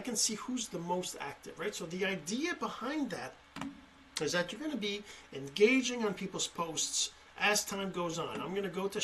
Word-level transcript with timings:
I 0.00 0.02
can 0.02 0.16
see 0.16 0.36
who's 0.36 0.66
the 0.66 0.78
most 0.78 1.18
active 1.20 1.58
right? 1.58 1.74
So 1.74 1.84
the 1.84 2.06
idea 2.06 2.54
behind 2.54 3.10
that 3.10 3.34
is 4.22 4.32
that 4.32 4.50
you're 4.50 4.58
going 4.58 4.70
to 4.70 4.78
be 4.78 5.02
engaging 5.34 6.06
on 6.06 6.14
people's 6.14 6.46
posts 6.46 7.10
as 7.38 7.66
time 7.66 7.92
goes 7.92 8.18
on. 8.18 8.40
I'm 8.40 8.52
going 8.52 8.62
to 8.62 8.70
go 8.70 8.88
to 8.88 8.98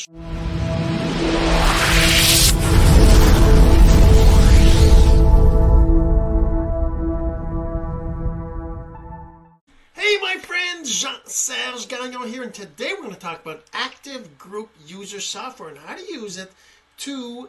Hey 9.93 10.17
my 10.23 10.37
friends, 10.41 10.99
Jean-Serge 10.99 11.89
Gagnon 11.89 12.27
here 12.27 12.43
and 12.43 12.55
today 12.55 12.93
we're 12.95 13.03
going 13.03 13.13
to 13.13 13.21
talk 13.21 13.43
about 13.43 13.65
active 13.75 14.39
group 14.39 14.71
user 14.87 15.21
software 15.21 15.69
and 15.69 15.77
how 15.77 15.95
to 15.95 16.03
use 16.03 16.39
it 16.39 16.51
to 16.99 17.49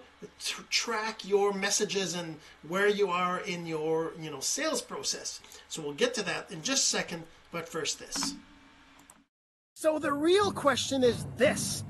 track 0.70 1.25
your 1.25 1.54
messages 1.54 2.14
and 2.14 2.38
where 2.68 2.88
you 2.88 3.09
are 3.09 3.39
in 3.39 3.66
your 3.66 4.14
you 4.20 4.29
know 4.29 4.39
sales 4.39 4.82
process. 4.82 5.39
So 5.69 5.82
we'll 5.82 5.93
get 5.93 6.14
to 6.15 6.24
that 6.24 6.51
in 6.51 6.61
just 6.61 6.83
a 6.83 6.97
second 6.97 7.24
but 7.52 7.68
first 7.68 8.00
this. 8.00 8.36
So 9.75 10.00
the 10.00 10.14
real 10.14 10.52
question 10.52 11.04
is 11.04 11.25
this. 11.38 11.83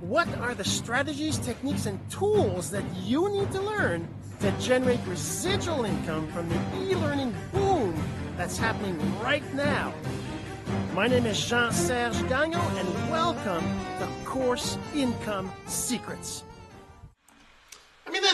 What 0.00 0.28
are 0.38 0.54
the 0.54 0.64
strategies 0.64 1.38
techniques 1.38 1.86
and 1.86 1.98
tools 2.10 2.70
that 2.70 2.84
you 2.96 3.30
need 3.30 3.52
to 3.52 3.60
learn 3.60 4.08
to 4.40 4.50
generate 4.52 4.98
residual 5.06 5.84
income 5.84 6.26
from 6.32 6.48
the 6.48 6.60
e-learning 6.82 7.34
boom 7.52 7.94
that's 8.36 8.58
happening 8.58 8.98
right 9.20 9.44
now? 9.54 9.94
My 10.94 11.06
name 11.06 11.26
is 11.26 11.42
Jean-Serge 11.44 12.28
Gagnon 12.28 12.60
and 12.76 13.10
welcome 13.10 13.64
to 14.00 14.08
Course 14.24 14.76
Income 14.94 15.52
Secrets 15.66 16.44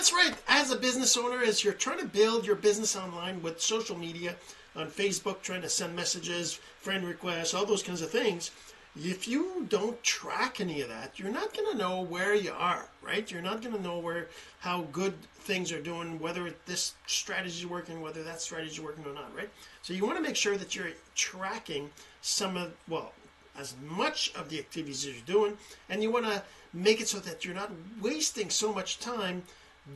that's 0.07 0.29
right. 0.29 0.39
As 0.47 0.71
a 0.71 0.77
business 0.77 1.17
owner 1.17 1.43
as 1.43 1.65
you're 1.65 1.73
trying 1.73 1.99
to 1.99 2.07
build 2.07 2.47
your 2.47 2.55
business 2.55 2.95
online 2.95 3.43
with 3.43 3.61
social 3.61 3.99
media 3.99 4.37
on 4.77 4.87
Facebook 4.87 5.43
trying 5.43 5.63
to 5.63 5.69
send 5.69 5.97
messages 5.97 6.61
friend 6.81 7.05
requests 7.05 7.55
all 7.55 7.67
those 7.67 7.83
kinds 7.83 8.03
of 8.03 8.11
things 8.11 8.53
if 8.97 9.27
you 9.27 9.67
don't 9.69 10.01
track 10.05 10.61
any 10.61 10.81
of 10.81 10.89
that 10.89 11.19
you're 11.19 11.33
not 11.33 11.53
going 11.53 11.73
to 11.73 11.77
know 11.77 12.03
where 12.03 12.37
you 12.37 12.53
are 12.57 12.87
right? 13.03 13.29
You're 13.33 13.43
not 13.43 13.63
going 13.63 13.75
to 13.75 13.83
know 13.83 13.99
where 13.99 14.29
how 14.61 14.83
good 14.93 15.15
things 15.41 15.73
are 15.73 15.83
doing 15.83 16.21
whether 16.21 16.55
this 16.67 16.95
strategy 17.09 17.63
is 17.63 17.67
working 17.67 18.01
whether 18.01 18.23
that 18.23 18.41
strategy 18.41 18.71
is 18.71 18.81
working 18.81 19.05
or 19.07 19.13
not 19.13 19.35
right? 19.37 19.51
So 19.83 19.93
you 19.93 20.07
want 20.07 20.19
to 20.19 20.23
make 20.23 20.37
sure 20.37 20.57
that 20.57 20.77
you're 20.77 20.93
tracking 21.17 21.91
some 22.21 22.57
of 22.57 22.73
well 22.87 23.13
as 23.59 23.75
much 23.85 24.33
of 24.37 24.51
the 24.51 24.61
activities 24.61 25.05
you're 25.05 25.17
doing 25.27 25.59
and 25.89 26.01
you 26.01 26.13
want 26.13 26.27
to 26.27 26.45
make 26.73 27.01
it 27.01 27.09
so 27.09 27.19
that 27.19 27.45
you're 27.45 27.57
not 27.57 27.73
wasting 28.01 28.51
so 28.51 28.73
much 28.73 29.01
time 29.01 29.43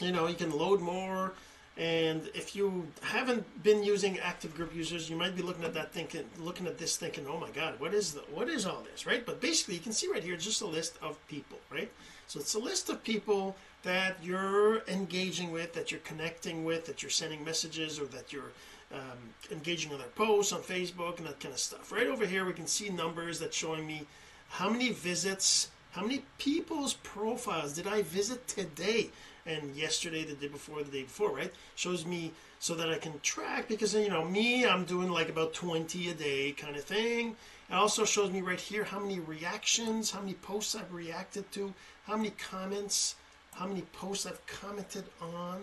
you 0.00 0.12
know 0.12 0.28
you 0.28 0.36
can 0.36 0.50
load 0.50 0.80
more. 0.80 1.32
And 1.78 2.28
if 2.34 2.56
you 2.56 2.88
haven't 3.02 3.44
been 3.62 3.84
using 3.84 4.18
active 4.18 4.54
group 4.54 4.74
users 4.74 5.08
you 5.08 5.16
might 5.16 5.34
be 5.34 5.42
looking 5.42 5.64
at 5.64 5.74
that 5.74 5.92
thinking 5.92 6.24
looking 6.38 6.66
at 6.66 6.76
this 6.76 6.96
thinking 6.96 7.24
oh 7.28 7.38
my 7.38 7.50
god 7.50 7.78
what 7.78 7.94
is 7.94 8.14
the 8.14 8.20
what 8.32 8.48
is 8.48 8.66
all 8.66 8.82
this? 8.92 9.06
Right? 9.06 9.24
But 9.24 9.40
basically 9.40 9.74
you 9.74 9.80
can 9.80 9.92
see 9.92 10.08
right 10.08 10.22
here 10.22 10.36
just 10.36 10.60
a 10.60 10.66
list 10.66 10.98
of 11.00 11.16
people 11.26 11.58
right? 11.72 11.90
So 12.26 12.38
it's 12.38 12.54
a 12.54 12.58
list 12.58 12.90
of 12.90 13.02
people 13.02 13.56
that 13.82 14.16
you're 14.22 14.82
engaging 14.88 15.52
with 15.52 15.72
that 15.72 15.90
you're 15.90 16.00
connecting 16.00 16.64
with 16.64 16.84
that 16.86 17.02
you're 17.02 17.10
sending 17.22 17.42
messages 17.42 17.98
or 17.98 18.04
that 18.06 18.32
you're 18.32 18.52
um, 18.92 19.34
engaging 19.50 19.92
on 19.92 19.98
their 19.98 20.08
posts 20.08 20.52
on 20.52 20.60
Facebook 20.60 21.18
and 21.18 21.26
that 21.26 21.40
kind 21.40 21.52
of 21.52 21.60
stuff. 21.60 21.92
Right 21.92 22.06
over 22.06 22.26
here 22.26 22.44
we 22.44 22.52
can 22.52 22.66
see 22.66 22.88
numbers 22.88 23.38
that 23.40 23.52
showing 23.52 23.86
me 23.86 24.06
how 24.48 24.70
many 24.70 24.90
visits 24.90 25.70
how 25.92 26.02
many 26.02 26.22
people's 26.38 26.94
profiles 26.94 27.72
did 27.72 27.86
I 27.86 28.02
visit 28.02 28.46
today 28.46 29.10
and 29.46 29.74
yesterday 29.74 30.24
the 30.24 30.34
day 30.34 30.48
before 30.48 30.82
the 30.82 30.90
day 30.90 31.02
before 31.02 31.34
right? 31.34 31.52
Shows 31.74 32.06
me 32.06 32.32
so 32.60 32.74
that 32.74 32.88
I 32.90 32.98
can 32.98 33.20
track 33.20 33.68
because 33.68 33.94
you 33.94 34.08
know 34.08 34.24
me 34.24 34.66
I'm 34.66 34.84
doing 34.84 35.10
like 35.10 35.28
about 35.28 35.54
20 35.54 36.10
a 36.10 36.14
day 36.14 36.52
kind 36.52 36.76
of 36.76 36.84
thing. 36.84 37.36
It 37.70 37.74
also 37.74 38.04
shows 38.04 38.30
me 38.30 38.40
right 38.40 38.60
here 38.60 38.84
how 38.84 39.00
many 39.00 39.20
reactions 39.20 40.10
how 40.10 40.20
many 40.20 40.34
posts 40.34 40.74
I've 40.74 40.92
reacted 40.92 41.50
to 41.52 41.74
how 42.06 42.16
many 42.16 42.30
comments 42.30 43.16
how 43.52 43.66
many 43.66 43.82
posts 43.92 44.24
I've 44.24 44.46
commented 44.46 45.04
on 45.20 45.62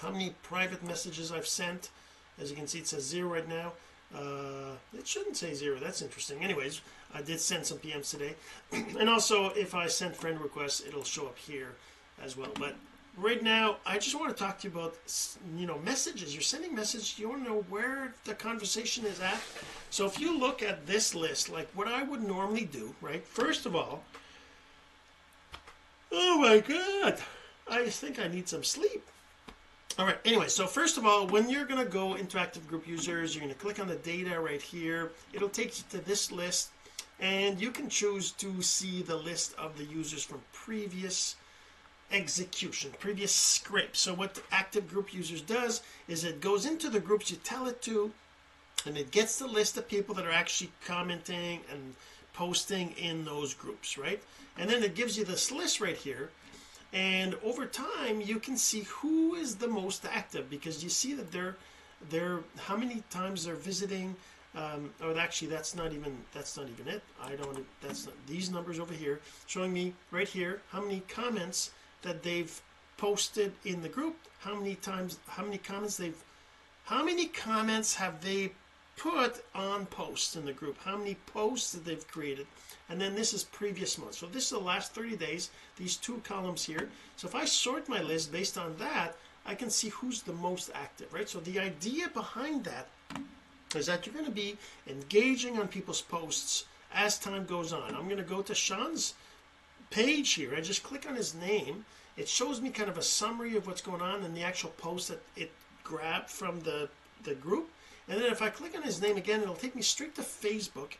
how 0.00 0.10
many 0.10 0.34
private 0.42 0.82
messages 0.84 1.30
I've 1.30 1.46
sent 1.46 1.90
as 2.40 2.50
you 2.50 2.56
can 2.56 2.66
see 2.66 2.78
it 2.78 2.86
says 2.86 3.04
zero 3.04 3.28
right 3.28 3.48
now. 3.48 3.72
Uh, 4.14 4.76
it 4.96 5.06
shouldn't 5.06 5.36
say 5.36 5.54
zero. 5.54 5.78
That's 5.78 6.02
interesting. 6.02 6.42
Anyways 6.42 6.80
I 7.14 7.22
did 7.22 7.40
send 7.40 7.66
some 7.66 7.78
PMs 7.78 8.10
today. 8.10 8.34
And 8.98 9.08
also 9.08 9.50
if 9.50 9.74
I 9.74 9.86
send 9.86 10.16
friend 10.16 10.40
requests 10.40 10.82
it'll 10.86 11.04
show 11.04 11.26
up 11.26 11.38
here 11.38 11.72
as 12.22 12.36
well. 12.36 12.50
But 12.58 12.74
right 13.16 13.42
now 13.42 13.76
I 13.86 13.98
just 13.98 14.18
want 14.18 14.36
to 14.36 14.42
talk 14.42 14.58
to 14.60 14.68
you 14.68 14.74
about 14.74 14.96
you 15.56 15.66
know 15.66 15.78
messages. 15.78 16.34
You're 16.34 16.42
sending 16.42 16.74
messages. 16.74 17.18
You 17.18 17.28
want 17.28 17.44
to 17.44 17.50
know 17.50 17.64
where 17.68 18.14
the 18.24 18.34
conversation 18.34 19.04
is 19.06 19.20
at. 19.20 19.40
So 19.90 20.06
if 20.06 20.18
you 20.18 20.38
look 20.38 20.62
at 20.62 20.86
this 20.86 21.14
list 21.14 21.48
like 21.48 21.68
what 21.74 21.88
I 21.88 22.02
would 22.02 22.22
normally 22.22 22.64
do 22.64 22.94
right? 23.00 23.24
First 23.26 23.66
of 23.66 23.74
all 23.76 24.02
oh 26.10 26.38
my 26.38 26.58
god 26.58 27.18
I 27.70 27.88
think 27.88 28.18
I 28.18 28.28
need 28.28 28.48
some 28.48 28.64
sleep 28.64 29.06
all 29.98 30.06
right 30.06 30.18
anyway 30.24 30.48
so 30.48 30.66
first 30.66 30.96
of 30.96 31.04
all 31.04 31.26
when 31.26 31.50
you're 31.50 31.66
going 31.66 31.84
to 31.84 31.90
go 31.90 32.14
into 32.14 32.38
active 32.38 32.66
group 32.66 32.86
users 32.88 33.34
you're 33.34 33.42
going 33.42 33.54
to 33.54 33.60
click 33.60 33.78
on 33.78 33.88
the 33.88 33.96
data 33.96 34.40
right 34.40 34.62
here. 34.62 35.10
It'll 35.32 35.48
take 35.50 35.78
you 35.78 35.84
to 35.90 36.04
this 36.04 36.32
list 36.32 36.70
and 37.20 37.60
you 37.60 37.70
can 37.70 37.88
choose 37.88 38.32
to 38.32 38.62
see 38.62 39.02
the 39.02 39.16
list 39.16 39.54
of 39.58 39.76
the 39.76 39.84
users 39.84 40.24
from 40.24 40.40
previous 40.52 41.36
execution 42.10 42.90
previous 42.98 43.32
script. 43.32 43.96
So 43.96 44.14
what 44.14 44.42
active 44.50 44.88
group 44.88 45.12
users 45.12 45.42
does 45.42 45.82
is 46.08 46.24
it 46.24 46.40
goes 46.40 46.64
into 46.64 46.88
the 46.88 47.00
groups 47.00 47.30
you 47.30 47.36
tell 47.38 47.66
it 47.66 47.82
to 47.82 48.12
and 48.86 48.96
it 48.96 49.10
gets 49.10 49.38
the 49.38 49.46
list 49.46 49.76
of 49.76 49.88
people 49.88 50.14
that 50.14 50.26
are 50.26 50.32
actually 50.32 50.72
commenting 50.86 51.60
and 51.70 51.94
posting 52.32 52.92
in 52.92 53.26
those 53.26 53.52
groups 53.52 53.98
right? 53.98 54.22
And 54.56 54.70
then 54.70 54.82
it 54.82 54.94
gives 54.94 55.18
you 55.18 55.24
this 55.24 55.52
list 55.52 55.82
right 55.82 55.96
here 55.96 56.30
and 56.92 57.34
over 57.42 57.66
time 57.66 58.20
you 58.20 58.38
can 58.38 58.56
see 58.56 58.80
who 58.88 59.34
is 59.34 59.56
the 59.56 59.68
most 59.68 60.04
active 60.04 60.50
because 60.50 60.82
you 60.82 60.90
see 60.90 61.14
that 61.14 61.32
they're 61.32 61.56
they're 62.10 62.40
how 62.58 62.76
many 62.76 63.02
times 63.10 63.44
they're 63.44 63.54
visiting 63.54 64.14
um, 64.54 64.90
or 65.02 65.18
actually 65.18 65.48
that's 65.48 65.74
not 65.74 65.92
even 65.92 66.16
that's 66.34 66.56
not 66.56 66.66
even 66.68 66.92
it. 66.92 67.02
I 67.22 67.34
don't 67.34 67.64
that's 67.80 68.06
not 68.06 68.14
these 68.26 68.50
numbers 68.50 68.78
over 68.78 68.92
here 68.92 69.20
showing 69.46 69.72
me 69.72 69.94
right 70.10 70.28
here 70.28 70.60
how 70.70 70.82
many 70.82 71.02
comments 71.08 71.70
that 72.02 72.22
they've 72.22 72.60
posted 72.98 73.52
in 73.64 73.80
the 73.80 73.88
group 73.88 74.16
how 74.40 74.54
many 74.54 74.74
times 74.76 75.18
how 75.26 75.42
many 75.42 75.58
comments 75.58 75.96
they've 75.96 76.22
how 76.84 77.02
many 77.02 77.26
comments 77.26 77.94
have 77.94 78.22
they 78.22 78.52
put 78.96 79.42
on 79.54 79.86
posts 79.86 80.36
in 80.36 80.44
the 80.44 80.52
group 80.52 80.76
how 80.84 80.96
many 80.96 81.16
posts 81.26 81.72
that 81.72 81.84
they've 81.84 82.06
created 82.08 82.46
and 82.88 83.00
then 83.00 83.14
this 83.14 83.32
is 83.32 83.44
previous 83.44 83.96
month. 83.96 84.14
So 84.14 84.26
this 84.26 84.44
is 84.44 84.50
the 84.50 84.58
last 84.58 84.94
30 84.94 85.16
days 85.16 85.50
these 85.76 85.96
two 85.96 86.20
columns 86.24 86.64
here. 86.64 86.90
So 87.16 87.26
if 87.26 87.34
I 87.34 87.44
sort 87.44 87.88
my 87.88 88.02
list 88.02 88.32
based 88.32 88.58
on 88.58 88.76
that 88.78 89.16
I 89.46 89.54
can 89.54 89.70
see 89.70 89.88
who's 89.88 90.22
the 90.22 90.32
most 90.32 90.70
active 90.74 91.12
right? 91.12 91.28
So 91.28 91.40
the 91.40 91.58
idea 91.58 92.08
behind 92.08 92.64
that 92.64 92.88
is 93.74 93.86
that 93.86 94.04
you're 94.04 94.12
going 94.12 94.26
to 94.26 94.30
be 94.30 94.56
engaging 94.86 95.58
on 95.58 95.68
people's 95.68 96.02
posts 96.02 96.66
as 96.94 97.18
time 97.18 97.46
goes 97.46 97.72
on. 97.72 97.94
I'm 97.94 98.04
going 98.04 98.18
to 98.18 98.22
go 98.22 98.42
to 98.42 98.54
Sean's 98.54 99.14
page 99.90 100.34
here 100.34 100.54
I 100.54 100.60
just 100.60 100.82
click 100.82 101.06
on 101.08 101.16
his 101.16 101.34
name. 101.34 101.84
It 102.16 102.28
shows 102.28 102.60
me 102.60 102.68
kind 102.70 102.90
of 102.90 102.98
a 102.98 103.02
summary 103.02 103.56
of 103.56 103.66
what's 103.66 103.80
going 103.80 104.02
on 104.02 104.22
and 104.22 104.36
the 104.36 104.42
actual 104.42 104.70
post 104.70 105.08
that 105.08 105.22
it 105.34 105.50
grabbed 105.82 106.30
from 106.30 106.60
the 106.60 106.88
the 107.24 107.34
group 107.34 107.70
and 108.08 108.20
then 108.20 108.30
if 108.30 108.42
I 108.42 108.48
click 108.48 108.76
on 108.76 108.82
his 108.82 109.00
name 109.00 109.16
again 109.16 109.42
it'll 109.42 109.54
take 109.54 109.74
me 109.74 109.82
straight 109.82 110.14
to 110.16 110.22
Facebook 110.22 110.94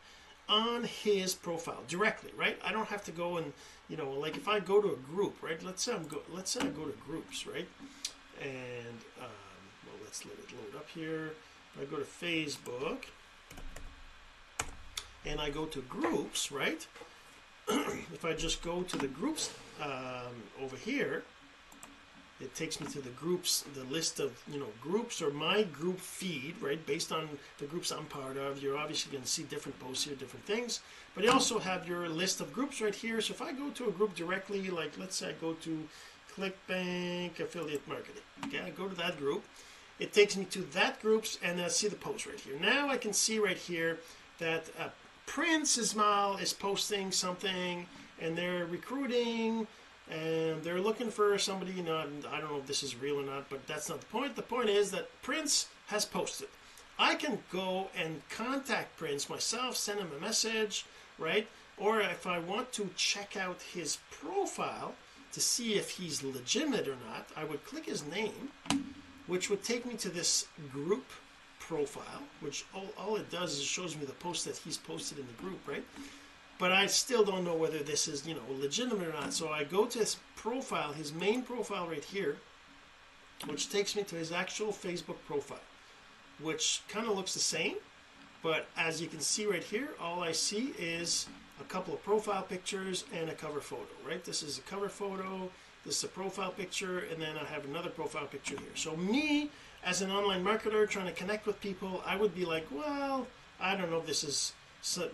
on 0.49 0.85
his 0.85 1.35
profile 1.35 1.83
directly 1.89 2.31
right? 2.37 2.59
I 2.65 2.73
don't 2.73 2.89
have 2.89 3.05
to 3.05 3.13
go 3.13 3.37
and 3.37 3.53
you 3.89 3.97
know 3.97 4.11
like 4.11 4.37
if 4.37 4.49
I 4.49 4.61
go 4.61 4.81
to 4.81 4.93
a 4.93 4.97
group 4.97 5.37
right? 5.43 5.63
Let's 5.63 5.83
say 5.83 5.95
I'm 5.95 6.07
go 6.07 6.19
let's 6.31 6.51
say 6.51 6.61
I 6.61 6.67
go 6.67 6.85
to 6.85 6.97
groups 7.07 7.47
right? 7.47 7.69
And 8.41 8.99
um, 9.21 9.63
well 9.87 9.97
let's 10.03 10.25
let 10.25 10.35
it 10.35 10.51
load 10.53 10.77
up 10.79 10.89
here. 10.95 11.31
I 11.81 11.85
go 11.85 11.97
to 11.97 12.05
Facebook 12.05 13.05
and 15.25 15.41
I 15.41 15.51
go 15.51 15.65
to 15.67 15.81
groups 15.83 16.53
right? 16.53 16.87
If 18.13 18.25
I 18.25 18.35
just 18.35 18.63
go 18.63 18.83
to 18.83 18.99
the 18.99 19.09
groups 19.09 19.53
um, 19.81 20.35
over 20.61 20.77
here 20.77 21.23
it 22.43 22.55
takes 22.55 22.81
me 22.81 22.87
to 22.89 23.01
the 23.01 23.11
groups, 23.11 23.65
the 23.75 23.85
list 23.85 24.19
of 24.19 24.43
you 24.53 24.59
know 24.59 24.67
groups 24.81 25.23
or 25.23 25.31
my 25.31 25.63
group 25.63 26.01
feed, 26.01 26.55
right? 26.61 26.85
Based 26.87 27.13
on 27.13 27.29
the 27.59 27.67
groups 27.67 27.91
I'm 27.93 28.05
part 28.07 28.37
of, 28.37 28.63
you're 28.63 28.77
obviously 28.77 29.13
going 29.13 29.23
to 29.23 29.29
see 29.29 29.45
different 29.45 29.79
posts 29.79 30.05
here, 30.05 30.17
different 30.17 30.45
things. 30.45 30.81
But 31.15 31.25
you 31.25 31.31
also 31.31 31.59
have 31.59 31.87
your 31.89 32.09
list 32.09 32.41
of 32.41 32.53
groups 32.53 32.81
right 32.81 32.95
here. 32.95 33.21
So 33.21 33.33
if 33.33 33.41
I 33.41 33.53
go 33.53 33.71
to 33.71 33.89
a 33.89 33.93
group 33.93 34.15
directly, 34.15 34.69
like 34.71 34.99
let's 34.99 35.17
say 35.17 35.31
I 35.31 35.33
go 35.33 35.53
to 35.53 35.89
ClickBank 36.35 37.39
affiliate 37.39 37.87
marketing, 37.87 38.23
okay, 38.47 38.61
I 38.61 38.71
go 38.71 38.89
to 38.89 38.95
that 38.97 39.19
group. 39.19 39.45
It 39.99 40.13
takes 40.13 40.37
me 40.37 40.45
to 40.47 40.63
that 40.73 41.01
groups, 41.01 41.39
and 41.45 41.61
I 41.61 41.69
see 41.69 41.87
the 41.87 41.97
post 41.97 42.27
right 42.27 42.41
here. 42.41 42.59
Now 42.61 42.89
I 42.89 42.97
can 42.97 43.13
see 43.13 43.39
right 43.39 43.57
here 43.57 43.99
that 44.39 44.65
uh, 44.81 44.89
Prince 45.27 45.79
Ismail 45.79 46.39
is 46.43 46.53
posting 46.53 47.13
something, 47.13 47.87
and 48.21 48.37
they're 48.37 48.67
recruiting 48.67 49.69
and 50.13 50.63
they're 50.63 50.81
looking 50.81 51.11
for 51.11 51.37
somebody. 51.39 51.73
You 51.73 51.83
know, 51.83 51.97
I 52.31 52.41
don't 52.41 52.51
know 52.51 52.59
if 52.59 52.67
this 52.67 52.83
is 52.83 52.97
real 52.97 53.21
or 53.21 53.25
not, 53.25 53.49
but 53.49 53.67
that's 53.67 53.89
not 53.89 54.01
the 54.01 54.07
point. 54.07 54.37
The 54.37 54.43
point 54.43 54.69
is 54.69 54.91
that 54.91 55.09
Prince 55.23 55.69
has 55.87 56.05
posted. 56.05 56.49
I 56.99 57.15
can 57.15 57.39
go 57.51 57.89
and 57.97 58.23
contact 58.29 58.97
Prince 58.97 59.29
myself, 59.31 59.77
send 59.77 60.01
him 60.01 60.11
a 60.17 60.21
message, 60.21 60.85
right? 61.19 61.47
Or 61.79 62.01
if 62.01 62.27
I 62.27 62.39
want 62.39 62.73
to 62.75 62.91
check 62.97 63.37
out 63.37 63.61
his 63.63 63.99
profile 64.11 64.95
to 65.33 65.41
see 65.41 65.75
if 65.75 65.91
he's 65.91 66.23
legitimate 66.23 66.87
or 66.87 66.97
not, 67.09 67.29
I 67.35 67.45
would 67.45 67.65
click 67.65 67.87
his 67.87 68.05
name, 68.05 68.51
which 69.27 69.49
would 69.49 69.65
take 69.65 69.87
me 69.87 69.95
to 69.95 70.11
this 70.11 70.47
group 70.71 71.07
profile, 71.59 72.23
which 72.41 72.65
all, 72.75 72.89
all 72.99 73.17
it 73.17 73.31
does 73.31 73.55
is 73.55 73.61
it 73.61 73.65
shows 73.65 73.97
me 73.97 74.05
the 74.05 74.13
post 74.13 74.45
that 74.45 74.59
he's 74.59 74.77
posted 74.77 75.19
in 75.19 75.27
the 75.27 75.43
group, 75.43 75.67
right? 75.67 75.85
But 76.63 76.71
I 76.71 76.87
still 76.87 77.25
don't 77.25 77.43
know 77.43 77.57
whether 77.57 77.81
this 77.81 78.07
is 78.07 78.25
you 78.25 78.35
know 78.35 78.61
legitimate 78.61 79.09
or 79.09 79.13
not. 79.13 79.33
So 79.33 79.49
I 79.49 79.65
go 79.65 79.85
to 79.85 79.99
his 79.99 80.19
profile, 80.37 80.93
his 80.93 81.13
main 81.13 81.43
profile 81.43 81.89
right 81.89 82.05
here, 82.05 82.37
which 83.47 83.69
takes 83.69 83.97
me 83.97 84.05
to 84.05 84.15
his 84.15 84.31
actual 84.31 84.69
Facebook 84.69 85.17
profile, 85.27 85.67
which 86.41 86.83
kind 86.89 87.09
of 87.09 87.17
looks 87.17 87.35
the 87.35 87.41
same, 87.41 87.75
but 88.45 88.69
as 88.77 89.03
you 89.03 89.09
can 89.09 89.19
see 89.19 89.45
right 89.45 89.65
here, 89.65 89.89
all 90.01 90.23
I 90.23 90.31
see 90.31 90.73
is 90.79 91.27
a 91.61 91.65
couple 91.65 91.95
of 91.95 92.05
profile 92.05 92.45
pictures 92.45 93.07
and 93.13 93.29
a 93.29 93.35
cover 93.35 93.61
photo. 93.61 93.95
Right, 94.07 94.23
this 94.23 94.45
is 94.45 94.59
a 94.59 94.63
cover 94.63 94.89
photo. 94.89 95.51
This 95.85 95.99
is 95.99 96.05
a 96.05 96.15
profile 96.21 96.53
picture, 96.53 97.01
and 97.11 97.21
then 97.21 97.37
I 97.37 97.45
have 97.47 97.65
another 97.65 97.91
profile 97.91 98.27
picture 98.27 98.57
here. 98.57 98.77
So 98.77 98.95
me, 98.95 99.51
as 99.85 100.01
an 100.01 100.13
online 100.13 100.45
marketer 100.45 100.89
trying 100.89 101.07
to 101.07 101.13
connect 101.13 101.45
with 101.45 101.61
people, 101.61 102.05
I 102.07 102.15
would 102.15 102.37
be 102.37 102.45
like, 102.45 102.69
well, 102.71 103.27
I 103.61 103.75
don't 103.75 103.91
know 103.91 103.99
if 103.99 104.07
this 104.07 104.23
is 104.23 104.53
so, 104.83 105.09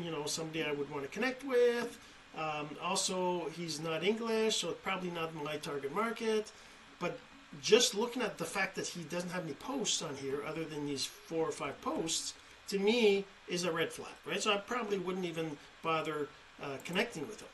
you 0.00 0.10
know, 0.10 0.24
somebody 0.26 0.62
I 0.62 0.72
would 0.72 0.90
want 0.90 1.02
to 1.02 1.08
connect 1.08 1.44
with. 1.44 1.98
Um, 2.36 2.68
also, 2.80 3.48
he's 3.56 3.80
not 3.80 4.04
English, 4.04 4.58
so 4.58 4.68
probably 4.72 5.10
not 5.10 5.34
my 5.34 5.56
target 5.56 5.92
market. 5.94 6.52
But 7.00 7.18
just 7.60 7.94
looking 7.94 8.22
at 8.22 8.38
the 8.38 8.44
fact 8.44 8.76
that 8.76 8.86
he 8.86 9.02
doesn't 9.02 9.30
have 9.30 9.44
any 9.44 9.54
posts 9.54 10.02
on 10.02 10.14
here 10.16 10.44
other 10.46 10.64
than 10.64 10.86
these 10.86 11.04
four 11.04 11.48
or 11.48 11.52
five 11.52 11.80
posts, 11.82 12.34
to 12.68 12.78
me 12.78 13.24
is 13.48 13.64
a 13.64 13.72
red 13.72 13.92
flag, 13.92 14.12
right? 14.24 14.40
So 14.40 14.52
I 14.52 14.58
probably 14.58 14.98
wouldn't 14.98 15.24
even 15.24 15.56
bother 15.82 16.28
uh, 16.62 16.76
connecting 16.84 17.26
with 17.26 17.40
him. 17.40 17.48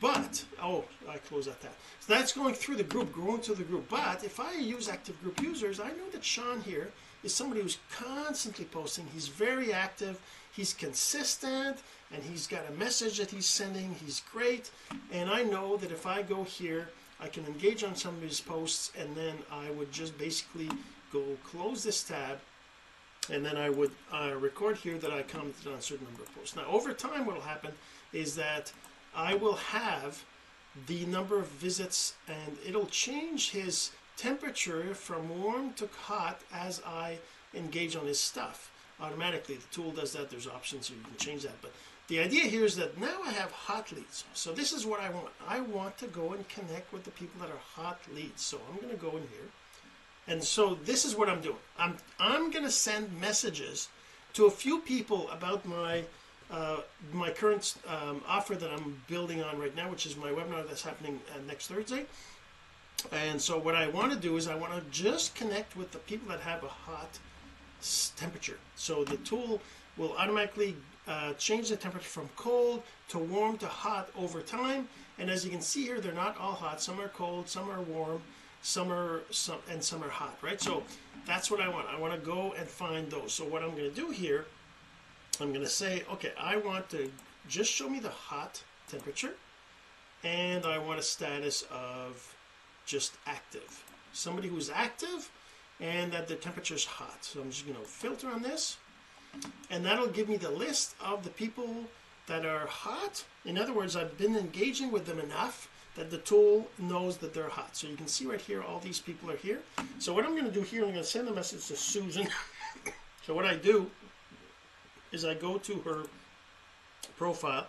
But, 0.00 0.44
oh, 0.62 0.84
I 1.08 1.18
close 1.18 1.46
that. 1.46 1.62
So 1.62 2.14
that's 2.14 2.32
going 2.32 2.54
through 2.54 2.76
the 2.76 2.82
group, 2.82 3.14
going 3.14 3.40
to 3.42 3.54
the 3.54 3.62
group. 3.62 3.88
But 3.88 4.24
if 4.24 4.40
I 4.40 4.54
use 4.54 4.88
active 4.88 5.20
group 5.22 5.40
users, 5.40 5.80
I 5.80 5.88
know 5.88 6.08
that 6.12 6.24
Sean 6.24 6.60
here 6.62 6.90
is 7.22 7.34
somebody 7.34 7.60
who's 7.60 7.78
constantly 7.92 8.64
posting. 8.64 9.06
He's 9.12 9.28
very 9.28 9.72
active 9.72 10.18
he's 10.52 10.72
consistent 10.72 11.78
and 12.12 12.22
he's 12.22 12.46
got 12.46 12.68
a 12.68 12.72
message 12.72 13.18
that 13.18 13.30
he's 13.30 13.46
sending. 13.46 13.94
He's 14.04 14.22
great. 14.32 14.70
And 15.12 15.30
I 15.30 15.42
know 15.42 15.76
that 15.76 15.92
if 15.92 16.06
I 16.06 16.22
go 16.22 16.44
here, 16.44 16.88
I 17.20 17.28
can 17.28 17.46
engage 17.46 17.84
on 17.84 17.94
some 17.94 18.16
of 18.16 18.22
his 18.22 18.40
posts 18.40 18.92
and 18.98 19.14
then 19.14 19.34
I 19.50 19.70
would 19.70 19.92
just 19.92 20.16
basically 20.18 20.68
go 21.12 21.22
close 21.44 21.82
this 21.82 22.02
tab 22.02 22.38
and 23.30 23.44
then 23.44 23.56
I 23.56 23.70
would 23.70 23.92
uh, 24.12 24.34
record 24.38 24.76
here 24.76 24.98
that 24.98 25.12
I 25.12 25.22
commented 25.22 25.66
on 25.66 25.74
a 25.74 25.82
certain 25.82 26.06
number 26.06 26.22
of 26.22 26.34
posts. 26.34 26.56
Now, 26.56 26.66
over 26.66 26.92
time, 26.92 27.26
what 27.26 27.36
will 27.36 27.42
happen 27.42 27.72
is 28.12 28.34
that 28.36 28.72
I 29.14 29.34
will 29.34 29.56
have 29.56 30.24
the 30.86 31.04
number 31.06 31.38
of 31.38 31.46
visits 31.46 32.14
and 32.28 32.56
it'll 32.66 32.86
change 32.86 33.50
his 33.50 33.90
temperature 34.16 34.94
from 34.94 35.42
warm 35.42 35.74
to 35.74 35.88
hot 36.02 36.40
as 36.52 36.82
I 36.86 37.18
engage 37.54 37.96
on 37.96 38.06
his 38.06 38.20
stuff 38.20 38.69
automatically. 39.02 39.56
The 39.56 39.74
tool 39.74 39.90
does 39.92 40.12
that. 40.12 40.30
There's 40.30 40.46
options 40.46 40.90
you 40.90 40.96
can 41.02 41.16
change 41.16 41.42
that. 41.42 41.60
But 41.62 41.72
the 42.08 42.20
idea 42.20 42.44
here 42.44 42.64
is 42.64 42.76
that 42.76 42.98
now 42.98 43.18
I 43.24 43.30
have 43.30 43.50
hot 43.52 43.92
leads. 43.92 44.24
So 44.34 44.52
this 44.52 44.72
is 44.72 44.84
what 44.84 45.00
I 45.00 45.10
want. 45.10 45.28
I 45.48 45.60
want 45.60 45.96
to 45.98 46.06
go 46.06 46.32
and 46.32 46.48
connect 46.48 46.92
with 46.92 47.04
the 47.04 47.10
people 47.12 47.40
that 47.40 47.50
are 47.50 47.82
hot 47.82 48.00
leads. 48.14 48.42
So 48.42 48.58
I'm 48.68 48.76
going 48.76 48.90
to 48.90 49.00
go 49.00 49.10
in 49.10 49.22
here. 49.22 49.48
And 50.26 50.42
so 50.42 50.74
this 50.84 51.04
is 51.04 51.16
what 51.16 51.28
I'm 51.28 51.40
doing. 51.40 51.56
I'm, 51.78 51.96
I'm 52.18 52.50
going 52.50 52.64
to 52.64 52.70
send 52.70 53.20
messages 53.20 53.88
to 54.34 54.46
a 54.46 54.50
few 54.50 54.80
people 54.80 55.28
about 55.30 55.64
my 55.64 56.04
uh, 56.50 56.78
my 57.12 57.30
current 57.30 57.76
um, 57.86 58.22
offer 58.26 58.56
that 58.56 58.70
I'm 58.72 59.00
building 59.06 59.40
on 59.40 59.56
right 59.56 59.74
now, 59.76 59.88
which 59.88 60.04
is 60.04 60.16
my 60.16 60.30
webinar 60.30 60.66
that's 60.66 60.82
happening 60.82 61.20
uh, 61.32 61.38
next 61.46 61.68
Thursday. 61.68 62.06
And 63.12 63.40
so 63.40 63.56
what 63.58 63.74
I 63.76 63.86
want 63.86 64.12
to 64.12 64.18
do 64.18 64.36
is 64.36 64.48
I 64.48 64.56
want 64.56 64.72
to 64.72 64.82
just 64.90 65.36
connect 65.36 65.76
with 65.76 65.92
the 65.92 65.98
people 65.98 66.28
that 66.28 66.40
have 66.40 66.64
a 66.64 66.68
hot 66.68 67.18
temperature. 68.16 68.58
So 68.76 69.04
the 69.04 69.16
tool 69.18 69.60
will 69.96 70.14
automatically 70.16 70.76
uh, 71.06 71.32
change 71.34 71.68
the 71.68 71.76
temperature 71.76 72.08
from 72.08 72.28
cold 72.36 72.82
to 73.08 73.18
warm 73.18 73.58
to 73.58 73.66
hot 73.66 74.08
over 74.16 74.40
time. 74.40 74.88
And 75.18 75.30
as 75.30 75.44
you 75.44 75.50
can 75.50 75.60
see 75.60 75.84
here, 75.84 76.00
they're 76.00 76.12
not 76.12 76.38
all 76.38 76.52
hot. 76.52 76.80
Some 76.80 77.00
are 77.00 77.08
cold, 77.08 77.48
some 77.48 77.70
are 77.70 77.82
warm, 77.82 78.22
some 78.62 78.92
are 78.92 79.22
some 79.30 79.58
and 79.70 79.82
some 79.82 80.02
are 80.02 80.08
hot, 80.08 80.38
right? 80.42 80.60
So 80.60 80.82
that's 81.26 81.50
what 81.50 81.60
I 81.60 81.68
want. 81.68 81.88
I 81.88 81.98
want 81.98 82.14
to 82.14 82.20
go 82.20 82.54
and 82.58 82.68
find 82.68 83.10
those. 83.10 83.32
So 83.32 83.44
what 83.44 83.62
I'm 83.62 83.70
going 83.70 83.90
to 83.90 83.94
do 83.94 84.10
here, 84.10 84.46
I'm 85.40 85.52
going 85.52 85.64
to 85.64 85.70
say, 85.70 86.04
okay, 86.12 86.32
I 86.38 86.56
want 86.56 86.88
to 86.90 87.10
just 87.48 87.70
show 87.70 87.88
me 87.88 88.00
the 88.00 88.10
hot 88.10 88.62
temperature, 88.88 89.34
and 90.24 90.64
I 90.64 90.78
want 90.78 90.98
a 90.98 91.02
status 91.02 91.64
of 91.70 92.34
just 92.86 93.14
active. 93.26 93.84
Somebody 94.12 94.48
who's 94.48 94.70
active 94.70 95.30
and 95.80 96.12
that 96.12 96.28
the 96.28 96.34
temperature 96.34 96.74
is 96.74 96.84
hot. 96.84 97.24
So 97.24 97.40
I'm 97.40 97.50
just 97.50 97.66
going 97.66 97.78
to 97.78 97.84
filter 97.84 98.28
on 98.28 98.42
this 98.42 98.76
and 99.70 99.84
that'll 99.84 100.08
give 100.08 100.28
me 100.28 100.36
the 100.36 100.50
list 100.50 100.94
of 101.00 101.24
the 101.24 101.30
people 101.30 101.84
that 102.26 102.44
are 102.44 102.66
hot. 102.66 103.24
In 103.44 103.58
other 103.58 103.72
words, 103.72 103.96
I've 103.96 104.16
been 104.18 104.36
engaging 104.36 104.90
with 104.90 105.06
them 105.06 105.18
enough 105.18 105.68
that 105.96 106.10
the 106.10 106.18
tool 106.18 106.68
knows 106.78 107.16
that 107.18 107.34
they're 107.34 107.48
hot. 107.48 107.76
So 107.76 107.88
you 107.88 107.96
can 107.96 108.06
see 108.06 108.26
right 108.26 108.40
here, 108.40 108.62
all 108.62 108.78
these 108.78 109.00
people 109.00 109.30
are 109.30 109.36
here. 109.36 109.60
So 109.98 110.14
what 110.14 110.24
I'm 110.24 110.32
going 110.32 110.44
to 110.44 110.50
do 110.50 110.62
here, 110.62 110.82
I'm 110.82 110.92
going 110.92 111.02
to 111.02 111.08
send 111.08 111.28
a 111.28 111.32
message 111.32 111.66
to 111.66 111.76
Susan. 111.76 112.28
so 113.26 113.34
what 113.34 113.44
I 113.44 113.56
do 113.56 113.90
is 115.12 115.24
I 115.24 115.34
go 115.34 115.58
to 115.58 115.74
her 115.80 116.02
profile 117.16 117.66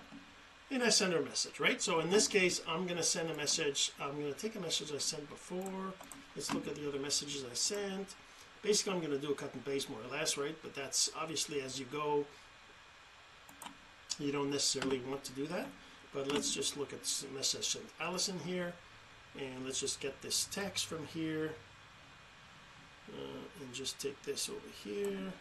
and 0.72 0.82
I 0.82 0.90
send 0.90 1.12
her 1.12 1.20
a 1.20 1.24
message, 1.24 1.60
right? 1.60 1.82
So 1.82 2.00
in 2.00 2.10
this 2.10 2.28
case, 2.28 2.62
I'm 2.68 2.86
going 2.86 2.98
to 2.98 3.04
send 3.04 3.30
a 3.30 3.36
message. 3.36 3.92
I'm 4.02 4.20
going 4.20 4.34
to 4.34 4.40
take 4.40 4.56
a 4.56 4.60
message 4.60 4.92
I 4.94 5.00
sent 5.00 5.30
before. 5.30 5.94
Let's 6.36 6.54
look 6.54 6.66
at 6.68 6.76
the 6.76 6.88
other 6.88 7.00
messages 7.00 7.44
I 7.50 7.54
sent. 7.54 8.16
Basically, 8.62 8.94
I'm 8.94 9.00
going 9.00 9.12
to 9.12 9.20
do 9.20 9.34
a 9.34 9.36
cut 9.36 9.54
and 9.54 9.66
paste 9.66 9.90
more 9.90 10.00
or 10.00 10.18
less, 10.18 10.38
right? 10.38 10.56
But 10.64 10.74
that's 10.74 11.12
obviously 11.20 11.62
as 11.62 11.78
you 11.78 11.86
go, 11.92 12.26
you 14.18 14.32
don't 14.32 14.50
necessarily 14.50 15.02
want 15.10 15.24
to 15.26 15.34
do 15.34 15.46
that. 15.48 15.68
But 16.14 16.32
let's 16.32 16.54
just 16.54 16.78
look 16.78 16.94
at 16.94 17.04
the 17.04 17.28
message 17.36 17.66
sent 17.66 17.86
Allison 18.00 18.40
here. 18.46 18.74
And 19.38 19.66
let's 19.66 19.80
just 19.80 20.00
get 20.00 20.22
this 20.22 20.48
text 20.52 20.86
from 20.86 21.06
here. 21.08 21.52
Uh, 23.10 23.42
and 23.60 23.74
just 23.74 24.00
take 24.00 24.22
this 24.24 24.48
over 24.48 24.60
here. 24.86 25.34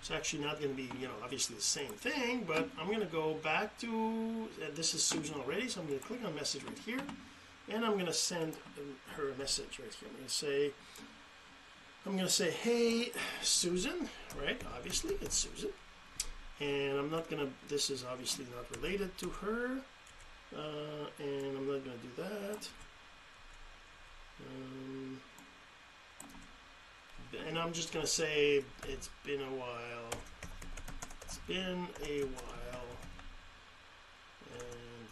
It's 0.00 0.10
actually 0.10 0.44
not 0.44 0.60
going 0.60 0.70
to 0.70 0.76
be, 0.76 0.90
you 1.00 1.08
know, 1.08 1.14
obviously 1.22 1.56
the 1.56 1.62
same 1.62 1.90
thing, 1.92 2.44
but 2.46 2.68
I'm 2.80 2.86
going 2.86 3.00
to 3.00 3.06
go 3.06 3.34
back 3.42 3.76
to, 3.78 4.48
uh, 4.62 4.66
this 4.74 4.94
is 4.94 5.02
Susan 5.02 5.34
already, 5.34 5.68
so 5.68 5.80
I'm 5.80 5.88
going 5.88 5.98
to 5.98 6.04
click 6.04 6.20
on 6.24 6.34
message 6.34 6.62
right 6.64 6.78
here 6.86 7.00
and 7.70 7.84
I'm 7.84 7.94
going 7.94 8.06
to 8.06 8.12
send 8.12 8.54
her 9.16 9.30
a 9.30 9.36
message 9.36 9.78
right 9.80 9.92
here. 9.92 10.08
I'm 10.08 10.16
going 10.16 10.26
to 10.26 10.32
say, 10.32 10.70
I'm 12.06 12.12
going 12.12 12.26
to 12.26 12.32
say, 12.32 12.50
hey, 12.50 13.12
Susan, 13.42 14.08
right? 14.40 14.60
Obviously, 14.76 15.16
it's 15.20 15.36
Susan. 15.36 15.70
And 16.60 16.98
I'm 16.98 17.10
not 17.10 17.28
going 17.28 17.46
to, 17.46 17.52
this 17.68 17.90
is 17.90 18.04
obviously 18.10 18.46
not 18.56 18.64
related 18.80 19.16
to 19.18 19.28
her. 19.28 19.78
Uh, 20.56 21.06
and 21.18 21.56
I'm 21.56 21.66
not 21.66 21.84
going 21.84 21.98
to 21.98 22.02
do 22.02 22.22
that. 22.22 22.68
Um, 24.40 24.97
and 27.46 27.58
I'm 27.58 27.72
just 27.72 27.92
to 27.92 28.06
say, 28.06 28.64
it's 28.88 29.10
been 29.24 29.40
a 29.40 29.54
while. 29.56 30.10
It's 31.22 31.38
been 31.38 31.86
a 32.06 32.22
while. 32.22 32.88
And 34.58 35.08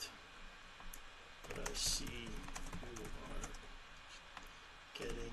I 1.55 1.75
see 1.75 2.05
you 2.05 3.05
are 3.05 3.49
getting 4.99 5.33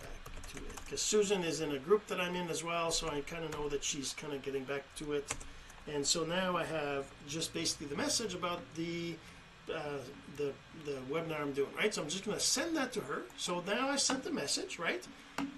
back 0.00 0.48
to 0.52 0.58
it 0.58 0.84
because 0.84 1.00
Susan 1.00 1.42
is 1.42 1.60
in 1.60 1.72
a 1.72 1.78
group 1.78 2.06
that 2.08 2.20
I'm 2.20 2.34
in 2.34 2.48
as 2.48 2.62
well, 2.62 2.90
so 2.90 3.08
I 3.08 3.20
kind 3.20 3.44
of 3.44 3.52
know 3.52 3.68
that 3.68 3.82
she's 3.82 4.12
kind 4.14 4.32
of 4.32 4.42
getting 4.42 4.64
back 4.64 4.82
to 4.96 5.12
it. 5.12 5.34
And 5.92 6.06
so 6.06 6.24
now 6.24 6.56
I 6.56 6.64
have 6.64 7.06
just 7.26 7.54
basically 7.54 7.86
the 7.86 7.96
message 7.96 8.34
about 8.34 8.60
the 8.74 9.14
uh, 9.74 9.98
the 10.36 10.52
the 10.84 10.98
webinar 11.10 11.40
I'm 11.40 11.52
doing, 11.52 11.70
right? 11.76 11.94
So 11.94 12.02
I'm 12.02 12.08
just 12.08 12.24
going 12.24 12.36
to 12.36 12.42
send 12.42 12.76
that 12.76 12.92
to 12.94 13.00
her. 13.00 13.22
So 13.36 13.62
now 13.66 13.88
I 13.88 13.96
sent 13.96 14.24
the 14.24 14.30
message, 14.30 14.78
right? 14.78 15.06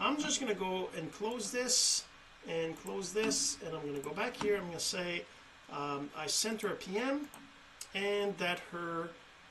I'm 0.00 0.18
just 0.18 0.40
going 0.40 0.52
to 0.52 0.58
go 0.58 0.88
and 0.96 1.12
close 1.12 1.50
this 1.50 2.04
and 2.48 2.78
close 2.82 3.12
this, 3.12 3.58
and 3.64 3.74
I'm 3.74 3.82
going 3.82 3.94
to 3.94 4.00
go 4.00 4.14
back 4.14 4.36
here. 4.36 4.56
I'm 4.56 4.66
going 4.66 4.74
to 4.74 4.80
say 4.80 5.24
um, 5.72 6.10
I 6.16 6.26
sent 6.26 6.62
her 6.62 6.68
a 6.68 6.76
PM, 6.76 7.28
and 7.94 8.36
that 8.38 8.60
her 8.72 9.10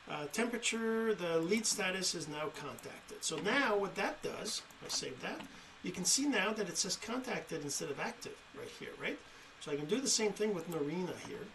uh, 0.10 0.26
temperature, 0.34 1.14
the 1.14 1.40
lead 1.40 1.66
status 1.66 2.16
is 2.16 2.28
now 2.28 2.50
contacted. 2.60 3.24
So 3.24 3.38
now 3.38 3.78
what 3.78 3.96
that 3.96 4.22
does, 4.22 4.62
I 4.86 4.90
save 4.90 5.22
that. 5.22 5.40
You 5.84 5.92
can 5.92 6.06
see 6.06 6.26
now 6.28 6.52
that 6.54 6.70
it 6.70 6.78
says 6.78 6.96
contacted 6.96 7.64
instead 7.64 7.90
of 7.90 8.00
active 8.00 8.36
right 8.58 8.70
here, 8.80 8.92
right? 9.02 9.18
So 9.62 9.72
I 9.72 9.76
can 9.76 9.86
do 9.86 10.00
the 10.00 10.08
same 10.08 10.32
thing 10.32 10.54
with 10.54 10.70
Norina 10.70 11.16
here. 11.28 11.46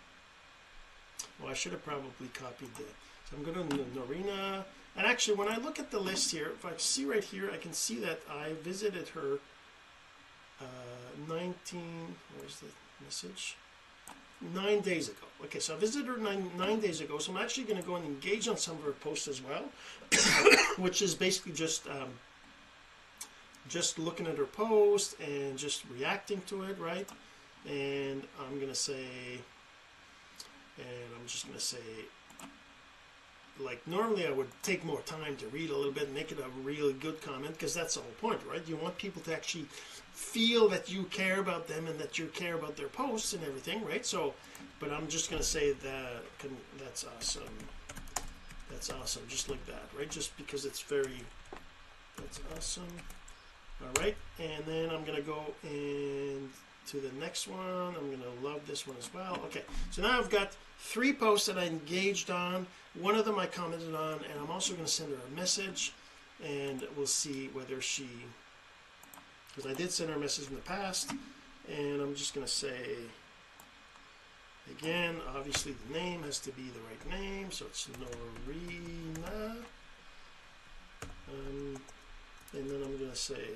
Well, 1.40 1.50
I 1.50 1.54
should 1.54 1.73
have 1.73 1.85
probably 1.85 2.28
copied 2.33 2.75
the. 2.75 2.85
So 3.28 3.37
I'm 3.37 3.42
going 3.42 3.68
to 3.68 3.76
Norina. 3.99 4.64
And 4.96 5.06
actually, 5.06 5.36
when 5.36 5.48
I 5.48 5.58
look 5.58 5.78
at 5.78 5.90
the 5.90 5.98
list 5.98 6.30
here, 6.30 6.52
if 6.54 6.64
I 6.64 6.72
see 6.76 7.04
right 7.04 7.22
here, 7.22 7.50
I 7.52 7.58
can 7.58 7.72
see 7.72 7.96
that 7.96 8.20
I 8.30 8.52
visited 8.62 9.08
her 9.08 9.38
uh, 10.60 11.28
19. 11.28 12.14
Where's 12.38 12.60
the 12.60 12.66
message? 13.04 13.56
Nine 14.54 14.80
days 14.80 15.08
ago. 15.08 15.26
Okay, 15.44 15.58
so 15.58 15.74
I 15.74 15.78
visited 15.78 16.06
her 16.08 16.16
nine, 16.16 16.50
nine 16.56 16.80
days 16.80 17.00
ago. 17.00 17.18
So 17.18 17.32
I'm 17.32 17.38
actually 17.38 17.64
going 17.64 17.80
to 17.80 17.86
go 17.86 17.96
and 17.96 18.04
engage 18.04 18.48
on 18.48 18.56
some 18.56 18.76
of 18.76 18.82
her 18.84 18.92
posts 18.92 19.28
as 19.28 19.42
well, 19.42 19.64
which 20.78 21.02
is 21.02 21.14
basically 21.14 21.52
just 21.52 21.86
um, 21.88 22.10
just 23.68 23.98
looking 23.98 24.26
at 24.26 24.38
her 24.38 24.44
post 24.44 25.16
and 25.20 25.58
just 25.58 25.84
reacting 25.92 26.40
to 26.46 26.62
it, 26.64 26.78
right? 26.78 27.08
And 27.68 28.22
I'm 28.40 28.56
going 28.56 28.68
to 28.68 28.74
say 28.74 29.40
and 30.78 31.14
I'm 31.18 31.26
just 31.26 31.46
going 31.46 31.58
to 31.58 31.64
say 31.64 31.78
like 33.60 33.86
normally 33.86 34.26
I 34.26 34.30
would 34.30 34.48
take 34.62 34.84
more 34.84 35.00
time 35.02 35.36
to 35.36 35.46
read 35.48 35.70
a 35.70 35.76
little 35.76 35.92
bit 35.92 36.04
and 36.04 36.14
make 36.14 36.32
it 36.32 36.38
a 36.38 36.60
really 36.60 36.92
good 36.92 37.20
comment 37.22 37.52
because 37.52 37.75
that's 37.75 37.94
the 37.94 38.00
whole 38.00 38.10
point 38.20 38.40
right? 38.50 38.62
You 38.66 38.76
want 38.76 38.98
people 38.98 39.22
to 39.22 39.34
actually 39.34 39.66
feel 40.12 40.68
that 40.68 40.90
you 40.90 41.04
care 41.04 41.40
about 41.40 41.68
them 41.68 41.86
and 41.86 41.98
that 41.98 42.18
you 42.18 42.26
care 42.26 42.54
about 42.54 42.76
their 42.76 42.88
posts 42.88 43.32
and 43.32 43.42
everything 43.44 43.84
right? 43.84 44.04
So 44.04 44.34
but 44.78 44.92
I'm 44.92 45.08
just 45.08 45.30
to 45.40 45.48
say 45.48 45.72
that 45.72 46.22
that's 46.78 47.04
awesome. 47.16 47.42
That's 48.70 48.90
awesome 48.90 49.22
just 49.28 49.48
like 49.48 49.64
that 49.66 49.84
right? 49.98 50.10
Just 50.10 50.36
because 50.36 50.64
it's 50.64 50.80
very 50.80 51.20
that's 52.16 52.40
awesome. 52.54 52.84
All 53.82 54.02
right 54.02 54.16
and 54.38 54.64
then 54.66 54.90
I'm 54.90 55.04
to 55.16 55.22
go 55.22 55.42
and 55.62 56.50
to 56.88 57.00
the 57.00 57.12
next 57.18 57.48
one. 57.48 57.96
I'm 57.96 58.10
to 58.22 58.46
love 58.46 58.60
this 58.66 58.86
one 58.86 58.96
as 58.98 59.12
well. 59.14 59.40
Okay 59.46 59.62
so 59.90 60.02
now 60.02 60.18
I've 60.18 60.30
got 60.30 60.52
three 60.78 61.12
posts 61.12 61.47
that 61.47 61.59
I 61.59 61.64
engaged 61.64 62.30
on. 62.30 62.66
One 63.00 63.14
of 63.14 63.25
them 63.25 63.38
I 63.38 63.47
commented 63.47 63.95
on, 63.95 64.14
and 64.14 64.40
I'm 64.40 64.50
also 64.50 64.73
going 64.73 64.87
to 64.87 64.90
send 64.90 65.11
her 65.11 65.18
a 65.30 65.37
message, 65.37 65.92
and 66.45 66.87
we'll 66.97 67.06
see 67.06 67.50
whether 67.52 67.80
she, 67.80 68.09
because 69.54 69.71
I 69.71 69.75
did 69.75 69.90
send 69.90 70.11
her 70.11 70.16
a 70.16 70.18
message 70.18 70.49
in 70.49 70.54
the 70.54 70.62
past, 70.62 71.12
and 71.68 72.00
I'm 72.00 72.14
just 72.14 72.35
going 72.35 72.47
to 72.47 72.52
say, 72.52 72.97
again, 74.71 75.16
obviously 75.37 75.75
the 75.88 75.99
name 75.99 76.23
has 76.23 76.38
to 76.40 76.50
be 76.52 76.62
the 76.62 76.80
right 76.88 77.21
name, 77.21 77.50
so 77.50 77.66
it's 77.66 77.88
Norina, 78.49 79.56
um, 81.28 81.76
and 82.52 82.71
then 82.71 82.83
I'm 82.83 82.97
going 82.97 83.11
to 83.11 83.16
say, 83.16 83.50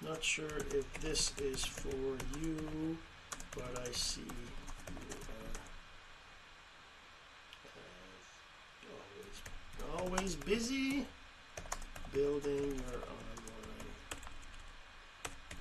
Not 0.00 0.22
sure 0.22 0.58
if 0.70 1.00
this 1.00 1.32
is 1.40 1.64
for 1.64 2.16
you, 2.40 2.96
but 3.54 3.80
I 3.84 3.90
see 3.90 4.20
you 4.22 5.16
are 5.28 5.58
uh, 8.86 9.98
always, 9.98 10.30
always 10.30 10.34
busy 10.36 11.04
building 12.12 12.80
your 12.86 13.02
online, 13.16 13.88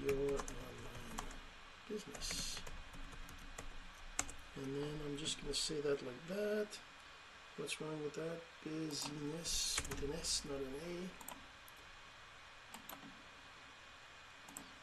your 0.06 0.14
online 0.14 1.20
business. 1.90 2.58
And 4.56 4.76
then 4.76 5.00
I'm 5.06 5.18
just 5.18 5.42
going 5.42 5.54
to 5.54 5.60
say 5.60 5.82
that 5.82 6.06
like 6.06 6.28
that. 6.30 6.68
What's 7.58 7.82
wrong 7.82 8.00
with 8.04 8.14
that? 8.16 8.40
Busyness 8.64 9.82
with 9.90 10.04
an 10.04 10.14
S, 10.20 10.44
not 10.48 10.60
an 10.60 10.76
A. 10.90 11.27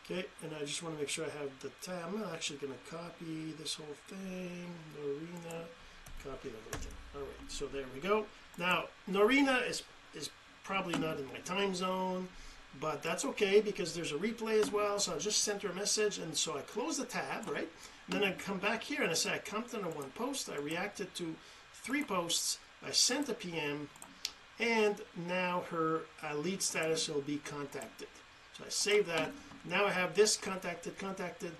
Okay, 0.05 0.27
and 0.43 0.53
I 0.55 0.65
just 0.65 0.83
want 0.83 0.97
to 0.97 1.01
make 1.01 1.09
sure 1.09 1.25
I 1.25 1.31
have 1.39 1.51
the 1.61 1.71
tab. 1.81 2.13
I'm 2.15 2.23
actually 2.35 2.59
going 2.59 2.75
to 2.75 2.95
copy 2.95 3.55
this 3.59 3.75
whole 3.75 3.87
thing. 4.07 4.67
Norina, 5.01 5.63
copy 6.23 6.51
the 6.51 6.59
whole 6.63 6.81
thing. 6.81 6.93
All 7.15 7.21
right, 7.23 7.51
so 7.51 7.67
there 7.67 7.85
we 7.95 8.01
go. 8.01 8.27
Now, 8.59 8.85
Norina 9.11 9.67
is, 9.67 9.83
is 10.15 10.29
probably 10.63 10.99
not 10.99 11.19
in 11.19 11.27
my 11.29 11.39
time 11.47 11.75
zone, 11.75 12.29
but 12.81 13.03
that's 13.03 13.25
okay 13.25 13.63
because 13.63 13.95
there's 13.95 14.13
a 14.13 14.17
replay 14.17 14.61
as 14.61 14.71
well. 14.71 14.99
So 14.99 15.15
I 15.15 15.19
just 15.19 15.43
sent 15.43 15.63
her 15.63 15.71
a 15.71 15.75
message, 15.75 16.19
and 16.19 16.37
so 16.37 16.59
I 16.59 16.61
close 16.61 16.99
the 16.99 17.07
tab, 17.07 17.49
right? 17.49 17.69
And 18.07 18.15
then 18.15 18.25
I 18.25 18.33
come 18.33 18.59
back 18.59 18.83
here 18.83 19.01
and 19.01 19.11
I 19.11 19.15
say 19.15 19.33
I 19.33 19.39
commented 19.39 19.85
on 19.85 19.95
one 19.95 20.11
post. 20.11 20.51
I 20.51 20.59
reacted 20.59 21.15
to 21.15 21.35
three 21.73 22.05
posts. 22.05 22.59
I 22.87 22.91
sent 22.91 23.31
a 23.31 23.35
PM, 23.35 23.89
and 24.61 24.97
now 25.27 25.65
her 25.71 26.03
uh, 26.23 26.35
lead 26.35 26.61
status 26.61 27.09
will 27.09 27.23
be 27.23 27.39
contacted. 27.39 28.09
So 28.59 28.65
I 28.67 28.69
save 28.69 29.07
that. 29.07 29.33
Now 29.65 29.87
I 29.87 29.91
have 29.91 30.15
this 30.15 30.37
contacted, 30.37 30.99
contacted, 30.99 31.53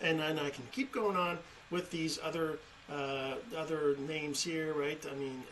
and 0.00 0.20
then 0.20 0.38
I 0.38 0.50
can 0.50 0.64
keep 0.72 0.92
going 0.92 1.16
on 1.16 1.38
with 1.70 1.90
these 1.90 2.18
other 2.22 2.58
uh, 2.90 3.34
other 3.56 3.96
names 4.06 4.44
here, 4.44 4.72
right? 4.72 5.04
I 5.10 5.14
mean, 5.16 5.42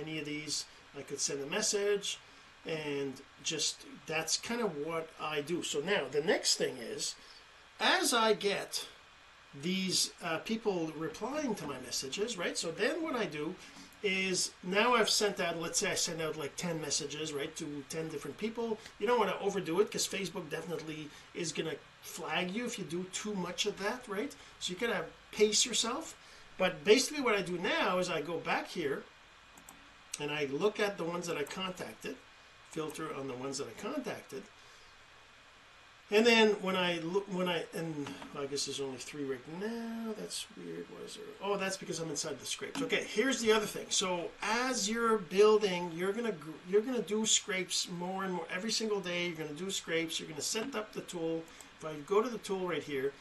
any 0.00 0.18
of 0.18 0.24
these, 0.24 0.66
I 0.96 1.02
could 1.02 1.20
send 1.20 1.42
a 1.42 1.46
message, 1.46 2.18
and 2.64 3.14
just 3.42 3.84
that's 4.06 4.36
kind 4.36 4.60
of 4.60 4.76
what 4.86 5.08
I 5.20 5.40
do. 5.40 5.62
So 5.62 5.80
now 5.80 6.02
the 6.10 6.20
next 6.20 6.56
thing 6.56 6.76
is, 6.76 7.14
as 7.80 8.14
I 8.14 8.34
get 8.34 8.86
these 9.62 10.12
uh, 10.22 10.38
people 10.38 10.92
replying 10.96 11.54
to 11.56 11.66
my 11.66 11.78
messages, 11.80 12.36
right? 12.36 12.56
So 12.56 12.70
then 12.70 13.02
what 13.02 13.16
I 13.16 13.24
do 13.24 13.54
is 14.06 14.52
now 14.62 14.94
I've 14.94 15.10
sent 15.10 15.40
out, 15.40 15.60
let's 15.60 15.80
say 15.80 15.90
I 15.90 15.94
send 15.94 16.22
out 16.22 16.36
like 16.36 16.54
10 16.54 16.80
messages, 16.80 17.32
right, 17.32 17.54
to 17.56 17.84
10 17.88 18.08
different 18.08 18.38
people. 18.38 18.78
You 19.00 19.06
don't 19.08 19.18
want 19.18 19.36
to 19.36 19.44
overdo 19.44 19.80
it 19.80 19.86
because 19.86 20.06
Facebook 20.06 20.48
definitely 20.48 21.08
is 21.34 21.50
to 21.52 21.76
flag 22.02 22.52
you 22.52 22.64
if 22.64 22.78
you 22.78 22.84
do 22.84 23.04
too 23.12 23.34
much 23.34 23.66
of 23.66 23.76
that, 23.80 24.06
right? 24.06 24.32
So 24.60 24.72
you 24.72 24.78
got 24.78 24.92
to 24.92 25.04
pace 25.32 25.66
yourself. 25.66 26.16
But 26.56 26.84
basically, 26.84 27.22
what 27.22 27.34
I 27.34 27.42
do 27.42 27.58
now 27.58 27.98
is 27.98 28.08
I 28.08 28.22
go 28.22 28.38
back 28.38 28.68
here 28.68 29.02
and 30.20 30.30
I 30.30 30.46
look 30.52 30.78
at 30.78 30.96
the 30.96 31.04
ones 31.04 31.26
that 31.26 31.36
I 31.36 31.42
contacted, 31.42 32.14
filter 32.70 33.12
on 33.12 33.26
the 33.26 33.34
ones 33.34 33.58
that 33.58 33.66
I 33.66 33.82
contacted, 33.82 34.44
and 36.10 36.24
then 36.24 36.50
when 36.62 36.76
I 36.76 36.98
look, 37.00 37.26
when 37.34 37.48
I, 37.48 37.64
and 37.74 38.08
well, 38.32 38.44
I 38.44 38.46
guess 38.46 38.66
there's 38.66 38.80
only 38.80 38.98
three 38.98 39.24
right 39.24 39.40
now. 39.60 40.14
That's 40.16 40.46
weird. 40.56 40.86
Is 41.04 41.16
there? 41.16 41.24
Oh, 41.42 41.56
that's 41.56 41.76
because 41.76 41.98
I'm 41.98 42.10
inside 42.10 42.38
the 42.38 42.46
scrapes. 42.46 42.80
Okay, 42.80 43.04
here's 43.08 43.40
the 43.40 43.52
other 43.52 43.66
thing. 43.66 43.86
So 43.88 44.30
as 44.40 44.88
you're 44.88 45.18
building, 45.18 45.90
you're 45.94 46.12
gonna 46.12 46.34
you're 46.68 46.82
gonna 46.82 47.02
do 47.02 47.26
scrapes 47.26 47.88
more 47.90 48.22
and 48.24 48.32
more 48.34 48.46
every 48.54 48.70
single 48.70 49.00
day. 49.00 49.26
You're 49.26 49.36
gonna 49.36 49.58
do 49.58 49.68
scrapes. 49.70 50.20
You're 50.20 50.28
gonna 50.28 50.42
set 50.42 50.76
up 50.76 50.92
the 50.92 51.00
tool. 51.02 51.42
If 51.78 51.84
I 51.84 51.94
go 52.06 52.22
to 52.22 52.28
the 52.28 52.38
tool 52.38 52.68
right 52.68 52.82
here, 52.82 53.12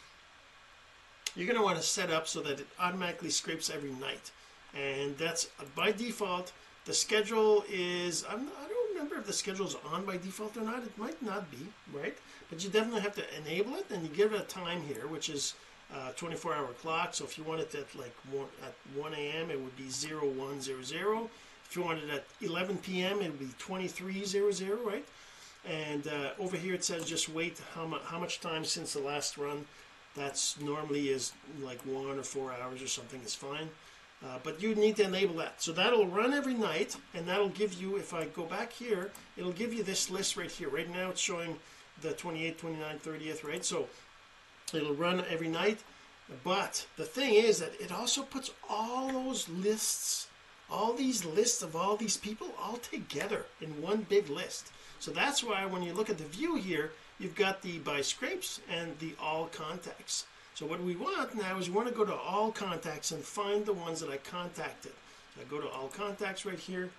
you're 1.36 1.48
gonna 1.48 1.64
want 1.64 1.78
to 1.78 1.84
set 1.84 2.12
up 2.12 2.28
so 2.28 2.40
that 2.42 2.60
it 2.60 2.68
automatically 2.80 3.32
scrapes 3.32 3.72
every 3.72 3.92
night, 3.92 4.32
and 4.76 5.18
that's 5.18 5.48
by 5.76 5.92
default. 5.92 6.52
The 6.86 6.94
schedule 6.94 7.66
is 7.68 8.24
I'm, 8.30 8.42
I 8.42 8.68
don't 8.70 8.75
remember 9.06 9.22
if 9.22 9.28
the 9.28 9.34
schedule's 9.34 9.76
on 9.92 10.06
by 10.06 10.18
default 10.18 10.58
or 10.58 10.62
not. 10.62 10.84
It 10.84 10.98
might 10.98 11.22
not 11.22 11.50
be, 11.52 11.58
right? 11.94 12.18
But 12.50 12.64
you 12.64 12.70
definitely 12.70 13.02
have 13.02 13.16
to 13.16 13.24
enable 13.38 13.76
it, 13.76 13.86
and 13.92 14.04
you 14.04 14.10
give 14.10 14.34
it 14.34 14.42
a 14.42 14.44
time 14.44 14.82
here, 14.82 15.08
which 15.08 15.30
is 15.30 15.54
uh, 15.94 16.12
24 16.16 16.54
hour 16.56 16.68
clock. 16.82 17.14
So 17.14 17.24
if 17.24 17.38
you 17.38 17.44
want 17.44 17.62
it 17.62 17.74
at 17.76 17.96
like 17.96 18.16
1, 18.32 18.46
at 18.64 18.74
1 19.00 19.14
a.m., 19.14 19.52
it 19.52 19.60
would 19.60 19.76
be 19.78 19.90
0100. 19.90 21.28
If 21.68 21.76
you 21.76 21.84
want 21.84 22.00
it 22.00 22.10
at 22.10 22.26
11 22.42 22.78
p.m., 22.78 23.22
it 23.22 23.30
would 23.30 23.40
be 23.40 23.50
2300, 23.60 24.78
right? 24.86 25.06
And 25.68 26.08
uh, 26.08 26.30
over 26.40 26.58
here 26.58 26.76
it 26.76 26.84
says 26.84 27.06
just 27.06 27.30
wait 27.30 27.60
how, 27.74 27.88
mu- 27.88 27.98
how 28.06 28.20
much 28.20 28.40
time 28.40 28.66
since 28.66 28.94
the 28.94 29.00
last 29.00 29.38
run. 29.38 29.66
That's 30.16 30.60
normally 30.62 31.10
is 31.10 31.34
like 31.62 31.80
one 31.86 32.18
or 32.18 32.24
four 32.24 32.54
hours 32.54 32.82
or 32.82 32.88
something 32.88 33.22
is 33.22 33.36
fine. 33.36 33.70
Uh, 34.24 34.40
but 34.44 34.62
you 34.62 34.74
need 34.76 34.96
to 34.96 35.04
enable 35.04 35.36
that. 35.36 35.62
So 35.62 35.72
that'll 35.72 36.08
run 36.08 36.34
every 36.34 36.54
night, 36.54 36.96
and 37.14 37.28
that'll 37.28 37.50
give 37.50 37.74
you, 37.74 37.98
if 37.98 38.14
I 38.14 38.26
go 38.26 38.44
back 38.44 38.72
here, 38.72 39.12
it'll 39.38 39.52
give 39.52 39.74
you 39.74 39.84
this 39.84 40.10
list 40.10 40.38
right 40.38 40.50
here. 40.50 40.70
Right 40.70 40.92
now 40.92 41.10
it's 41.10 41.22
showing 41.22 41.58
the 42.02 42.10
28th, 42.10 42.58
29th, 42.58 43.02
30th, 43.02 43.44
right? 43.44 43.64
So 43.64 43.88
it'll 44.74 44.96
run 44.96 45.24
every 45.30 45.48
night. 45.48 45.80
But 46.44 46.88
the 46.98 47.06
thing 47.06 47.36
is 47.36 47.60
that 47.60 47.80
it 47.80 47.92
also 47.92 48.24
puts 48.24 48.52
all 48.68 49.12
those 49.12 49.48
lists, 49.48 50.28
all 50.72 50.94
these 50.94 51.24
lists 51.24 51.62
of 51.62 51.76
all 51.76 51.96
these 51.96 52.18
people 52.18 52.48
all 52.60 52.78
together 52.78 53.46
in 53.62 53.82
one 53.82 54.08
big 54.10 54.30
list. 54.30 54.72
So 55.00 55.12
that's 55.12 55.44
why 55.44 55.66
when 55.66 55.84
you 55.84 55.94
look 55.94 56.10
at 56.10 56.18
the 56.18 56.24
view 56.24 56.56
here, 56.56 56.94
you've 57.20 57.36
got 57.36 57.62
the 57.62 57.78
by 57.80 58.02
scrapes 58.02 58.60
and 58.70 58.98
the 58.98 59.14
all 59.22 59.48
contacts. 59.48 60.26
So 60.56 60.66
what 60.66 60.82
we 60.82 60.96
want 60.96 61.36
now 61.36 61.58
is 61.58 61.70
we 61.70 61.76
want 61.76 61.90
to 61.90 61.94
go 61.94 62.06
to 62.06 62.16
all 62.16 62.50
contacts 62.50 63.12
and 63.12 63.22
find 63.22 63.66
the 63.66 63.74
ones 63.74 64.00
that 64.00 64.10
I 64.10 64.16
contacted. 64.16 64.94
So 65.36 65.42
I 65.42 65.44
go 65.50 65.60
to 65.60 65.68
all 65.70 65.90
contacts 65.90 66.46
right 66.46 66.58
here. 66.58 66.90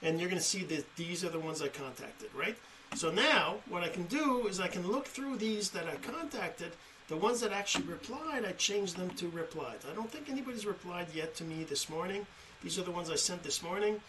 and 0.00 0.20
you're 0.20 0.30
going 0.30 0.40
to 0.40 0.46
see 0.46 0.62
that 0.62 0.94
these 0.94 1.24
are 1.24 1.28
the 1.28 1.40
ones 1.40 1.60
I 1.60 1.66
contacted, 1.66 2.28
right? 2.36 2.56
So 2.94 3.10
now 3.10 3.56
what 3.68 3.82
I 3.82 3.88
can 3.88 4.04
do 4.04 4.46
is 4.46 4.60
I 4.60 4.68
can 4.68 4.86
look 4.86 5.06
through 5.06 5.38
these 5.38 5.70
that 5.70 5.88
I 5.88 5.96
contacted. 5.96 6.70
The 7.08 7.16
ones 7.16 7.40
that 7.40 7.50
actually 7.50 7.86
replied, 7.86 8.44
I 8.44 8.52
changed 8.52 8.96
them 8.96 9.10
to 9.10 9.28
replied. 9.30 9.78
I 9.90 9.94
don't 9.94 10.10
think 10.10 10.30
anybody's 10.30 10.66
replied 10.66 11.08
yet 11.12 11.34
to 11.36 11.44
me 11.44 11.64
this 11.64 11.90
morning. 11.90 12.26
These 12.62 12.78
are 12.78 12.84
the 12.84 12.92
ones 12.92 13.10
I 13.10 13.16
sent 13.16 13.42
this 13.42 13.60
morning. 13.60 14.00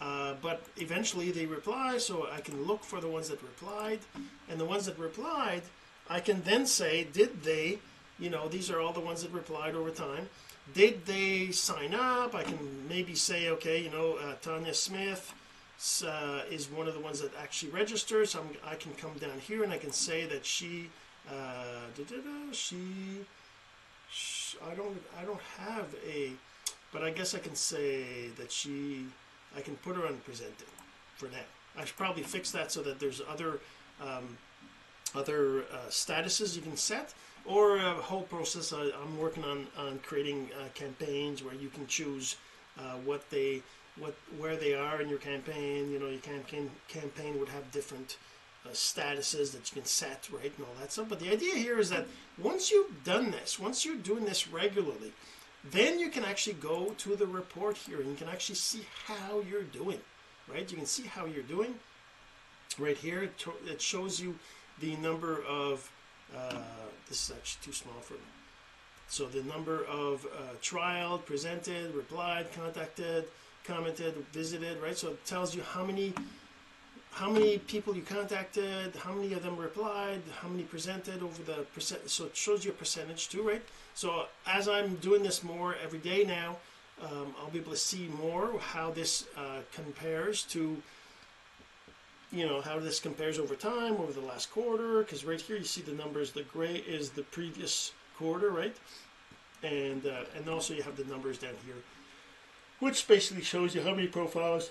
Uh, 0.00 0.34
but 0.40 0.62
eventually 0.78 1.30
they 1.30 1.44
reply, 1.44 1.98
so 1.98 2.26
I 2.32 2.40
can 2.40 2.64
look 2.64 2.82
for 2.82 3.00
the 3.02 3.08
ones 3.08 3.28
that 3.28 3.42
replied. 3.42 4.00
And 4.48 4.58
the 4.58 4.64
ones 4.64 4.86
that 4.86 4.98
replied, 4.98 5.62
I 6.08 6.20
can 6.20 6.42
then 6.42 6.66
say, 6.66 7.04
did 7.04 7.42
they, 7.42 7.78
you 8.18 8.30
know, 8.30 8.48
these 8.48 8.70
are 8.70 8.80
all 8.80 8.92
the 8.92 9.00
ones 9.00 9.22
that 9.22 9.32
replied 9.32 9.74
over 9.74 9.90
time. 9.90 10.28
Did 10.74 11.06
they 11.06 11.50
sign 11.50 11.94
up? 11.94 12.34
I 12.34 12.44
can 12.44 12.88
maybe 12.88 13.14
say, 13.14 13.48
okay, 13.48 13.82
you 13.82 13.90
know, 13.90 14.16
uh, 14.16 14.34
Tanya 14.40 14.74
Smith 14.74 15.34
uh, 16.06 16.42
is 16.50 16.70
one 16.70 16.86
of 16.86 16.94
the 16.94 17.00
ones 17.00 17.20
that 17.20 17.32
actually 17.40 17.72
registers. 17.72 18.30
So 18.30 18.44
i 18.64 18.76
can 18.76 18.92
come 18.94 19.14
down 19.18 19.38
here 19.40 19.64
and 19.64 19.72
I 19.72 19.78
can 19.78 19.90
say 19.92 20.26
that 20.26 20.46
she, 20.46 20.88
uh, 21.28 21.86
she, 22.52 22.76
she, 24.10 24.58
I 24.70 24.74
don't, 24.74 25.02
I 25.20 25.24
don't 25.24 25.40
have 25.58 25.86
a, 26.06 26.30
but 26.92 27.02
I 27.02 27.10
guess 27.10 27.34
I 27.34 27.38
can 27.38 27.56
say 27.56 28.28
that 28.38 28.52
she, 28.52 29.06
I 29.56 29.60
can 29.60 29.76
put 29.76 29.96
her 29.96 30.06
on 30.06 30.18
presenting 30.24 30.68
for 31.16 31.26
now. 31.26 31.46
I 31.76 31.84
should 31.84 31.96
probably 31.96 32.22
fix 32.22 32.50
that 32.52 32.70
so 32.70 32.82
that 32.82 33.00
there's 33.00 33.20
other, 33.28 33.58
um, 34.00 34.36
other 35.14 35.62
uh, 35.62 35.88
statuses 35.88 36.56
you 36.56 36.62
can 36.62 36.76
set 36.76 37.14
or 37.44 37.76
a 37.76 37.94
whole 37.94 38.22
process. 38.22 38.72
I, 38.72 38.82
am 39.02 39.18
working 39.18 39.44
on 39.44 39.66
on 39.78 39.98
creating 40.00 40.50
uh, 40.58 40.68
campaigns 40.74 41.42
where 41.42 41.54
you 41.54 41.68
can 41.68 41.86
choose 41.86 42.36
uh, 42.78 42.96
what 43.04 43.28
they 43.30 43.62
what 43.98 44.14
where 44.38 44.56
they 44.56 44.74
are 44.74 45.00
in 45.00 45.08
your 45.08 45.18
campaign. 45.18 45.90
You 45.90 45.98
know 45.98 46.08
your 46.08 46.20
campaign 46.20 46.70
campaign 46.88 47.38
would 47.40 47.48
have 47.48 47.70
different 47.72 48.16
uh, 48.64 48.70
statuses 48.70 49.52
that 49.52 49.70
you 49.70 49.80
can 49.80 49.84
set 49.84 50.28
right 50.32 50.52
and 50.56 50.66
all 50.66 50.74
that 50.80 50.92
stuff. 50.92 51.08
But 51.08 51.20
the 51.20 51.30
idea 51.30 51.54
here 51.54 51.78
is 51.78 51.90
that 51.90 52.06
once 52.38 52.70
you've 52.70 53.04
done 53.04 53.30
this 53.30 53.58
once 53.58 53.84
you're 53.84 53.96
doing 53.96 54.24
this 54.24 54.48
regularly 54.48 55.12
then 55.70 56.00
you 56.00 56.08
can 56.08 56.24
actually 56.24 56.54
go 56.54 56.92
to 56.98 57.14
the 57.14 57.26
report 57.26 57.76
here 57.76 58.00
and 58.00 58.10
you 58.10 58.16
can 58.16 58.28
actually 58.28 58.56
see 58.56 58.84
how 59.06 59.40
you're 59.48 59.62
doing 59.62 60.00
right? 60.48 60.70
You 60.70 60.76
can 60.76 60.86
see 60.86 61.04
how 61.04 61.26
you're 61.26 61.42
doing. 61.42 61.74
Right 62.78 62.96
here 62.96 63.24
it, 63.24 63.44
it 63.66 63.82
shows 63.82 64.18
you 64.18 64.38
the 64.82 64.96
number 64.96 65.42
of 65.48 65.90
uh, 66.36 66.56
this 67.08 67.30
is 67.30 67.36
actually 67.36 67.64
too 67.64 67.72
small 67.72 68.00
for 68.02 68.14
me. 68.14 68.30
So 69.08 69.26
the 69.26 69.42
number 69.42 69.84
of 69.84 70.26
uh, 70.26 70.54
trialed, 70.62 71.24
presented, 71.24 71.94
replied, 71.94 72.46
contacted, 72.52 73.24
commented, 73.64 74.14
visited, 74.32 74.82
right? 74.82 74.96
So 74.96 75.08
it 75.08 75.24
tells 75.24 75.54
you 75.54 75.62
how 75.62 75.84
many 75.84 76.12
how 77.12 77.28
many 77.30 77.58
people 77.58 77.94
you 77.94 78.00
contacted, 78.00 78.96
how 78.96 79.12
many 79.12 79.34
of 79.34 79.42
them 79.42 79.58
replied, 79.58 80.22
how 80.40 80.48
many 80.48 80.62
presented 80.62 81.22
over 81.22 81.42
the 81.42 81.58
percent. 81.74 82.08
So 82.08 82.24
it 82.24 82.34
shows 82.34 82.64
you 82.64 82.70
a 82.70 82.74
percentage 82.74 83.28
too, 83.28 83.42
right? 83.46 83.62
So 83.94 84.26
as 84.46 84.66
I'm 84.66 84.96
doing 84.96 85.22
this 85.22 85.42
more 85.42 85.76
every 85.84 85.98
day 85.98 86.24
now, 86.24 86.56
um, 87.02 87.34
I'll 87.38 87.50
be 87.50 87.58
able 87.58 87.72
to 87.72 87.78
see 87.78 88.08
more 88.18 88.58
how 88.58 88.90
this 88.90 89.26
uh, 89.36 89.60
compares 89.74 90.44
to 90.44 90.82
you 92.32 92.46
know 92.46 92.60
how 92.62 92.80
this 92.80 92.98
compares 92.98 93.38
over 93.38 93.54
time 93.54 93.94
over 93.96 94.12
the 94.12 94.20
last 94.20 94.50
quarter 94.50 95.00
because 95.00 95.24
right 95.24 95.40
here 95.40 95.56
you 95.56 95.64
see 95.64 95.82
the 95.82 95.92
numbers 95.92 96.32
the 96.32 96.42
gray 96.44 96.76
is 96.76 97.10
the 97.10 97.22
previous 97.24 97.92
quarter 98.16 98.50
right? 98.50 98.76
And 99.62 100.04
uh, 100.06 100.24
and 100.36 100.48
also 100.48 100.74
you 100.74 100.82
have 100.82 100.96
the 100.96 101.04
numbers 101.04 101.38
down 101.38 101.54
here 101.64 101.76
which 102.80 103.06
basically 103.06 103.42
shows 103.44 103.74
you 103.74 103.82
how 103.82 103.94
many 103.94 104.08
profiles 104.08 104.70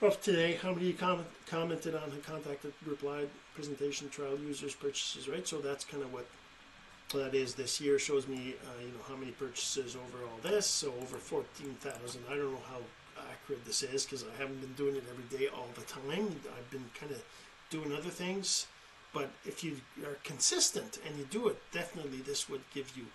of 0.00 0.20
today 0.22 0.58
how 0.62 0.72
many 0.72 0.94
comment, 0.94 1.28
commented 1.46 1.94
on 1.94 2.08
the 2.10 2.16
contacted 2.16 2.72
replied 2.86 3.28
presentation 3.54 4.08
trial 4.08 4.38
users 4.38 4.74
purchases 4.74 5.28
right? 5.28 5.46
So 5.46 5.58
that's 5.58 5.84
kind 5.84 6.02
of 6.02 6.12
what 6.12 6.26
that 7.12 7.34
is 7.34 7.54
this 7.54 7.80
year 7.80 7.98
shows 7.98 8.26
me 8.26 8.54
uh, 8.64 8.80
you 8.80 8.88
know 8.88 9.04
how 9.06 9.16
many 9.16 9.32
purchases 9.32 9.96
over 9.96 10.24
all 10.24 10.50
this. 10.50 10.66
So 10.66 10.94
over 11.02 11.18
14,000 11.18 12.22
I 12.30 12.36
don't 12.36 12.52
know 12.52 12.58
how 12.70 12.78
accurate 13.30 13.64
this 13.64 13.82
is 13.82 14.04
because 14.04 14.24
I 14.24 14.40
haven't 14.40 14.60
been 14.60 14.72
doing 14.74 14.96
it 14.96 15.04
every 15.10 15.38
day 15.38 15.48
all 15.48 15.68
the 15.74 15.82
time. 15.82 16.02
I've 16.56 16.70
been 16.70 16.88
kind 16.98 17.12
of 17.12 17.22
doing 17.70 17.92
other 17.92 18.10
things. 18.10 18.66
But 19.12 19.30
if 19.44 19.64
you 19.64 19.76
are 20.04 20.16
consistent 20.22 20.98
and 21.06 21.18
you 21.18 21.24
do 21.30 21.48
it, 21.48 21.60
definitely 21.72 22.18
this 22.18 22.48
would 22.48 22.62
give 22.72 22.96
you 22.96 23.06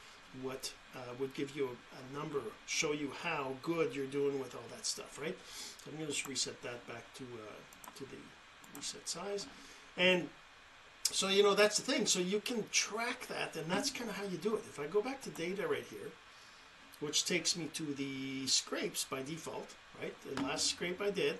what 0.41 0.73
uh, 0.95 1.13
would 1.19 1.33
give 1.33 1.55
you 1.55 1.65
a, 1.65 1.69
a, 1.69 2.19
number, 2.19 2.41
show 2.65 2.91
you 2.91 3.11
how 3.23 3.53
good 3.61 3.95
you're 3.95 4.05
doing 4.05 4.37
with 4.39 4.53
all 4.53 4.63
that 4.71 4.85
stuff, 4.85 5.17
right? 5.21 5.37
So 5.83 5.89
I'm 5.89 5.97
going 5.97 6.07
to 6.07 6.13
just 6.13 6.27
reset 6.27 6.61
that 6.63 6.85
back 6.87 7.03
to 7.15 7.23
uh, 7.23 7.91
to 7.97 8.03
the 8.03 8.17
reset 8.75 9.07
size, 9.07 9.47
and 9.97 10.27
so 11.03 11.29
you 11.29 11.41
know 11.41 11.53
that's 11.53 11.77
the 11.77 11.89
thing. 11.89 12.05
So 12.05 12.19
you 12.19 12.41
can 12.41 12.65
track 12.71 13.27
that, 13.27 13.55
and 13.55 13.71
that's 13.71 13.89
kind 13.89 14.09
of 14.09 14.17
how 14.17 14.23
you 14.23 14.37
do 14.37 14.55
it. 14.55 14.63
If 14.67 14.79
I 14.79 14.87
go 14.87 15.01
back 15.01 15.21
to 15.21 15.29
data 15.29 15.67
right 15.67 15.85
here, 15.89 16.11
which 17.05 17.25
takes 17.25 17.55
me 17.55 17.69
to 17.73 17.83
the 17.93 18.47
scrapes 18.47 19.05
by 19.05 19.21
default, 19.21 19.75
right? 20.01 20.13
The 20.35 20.41
last 20.41 20.65
scrape 20.65 20.99
I 20.99 21.11
did, 21.11 21.37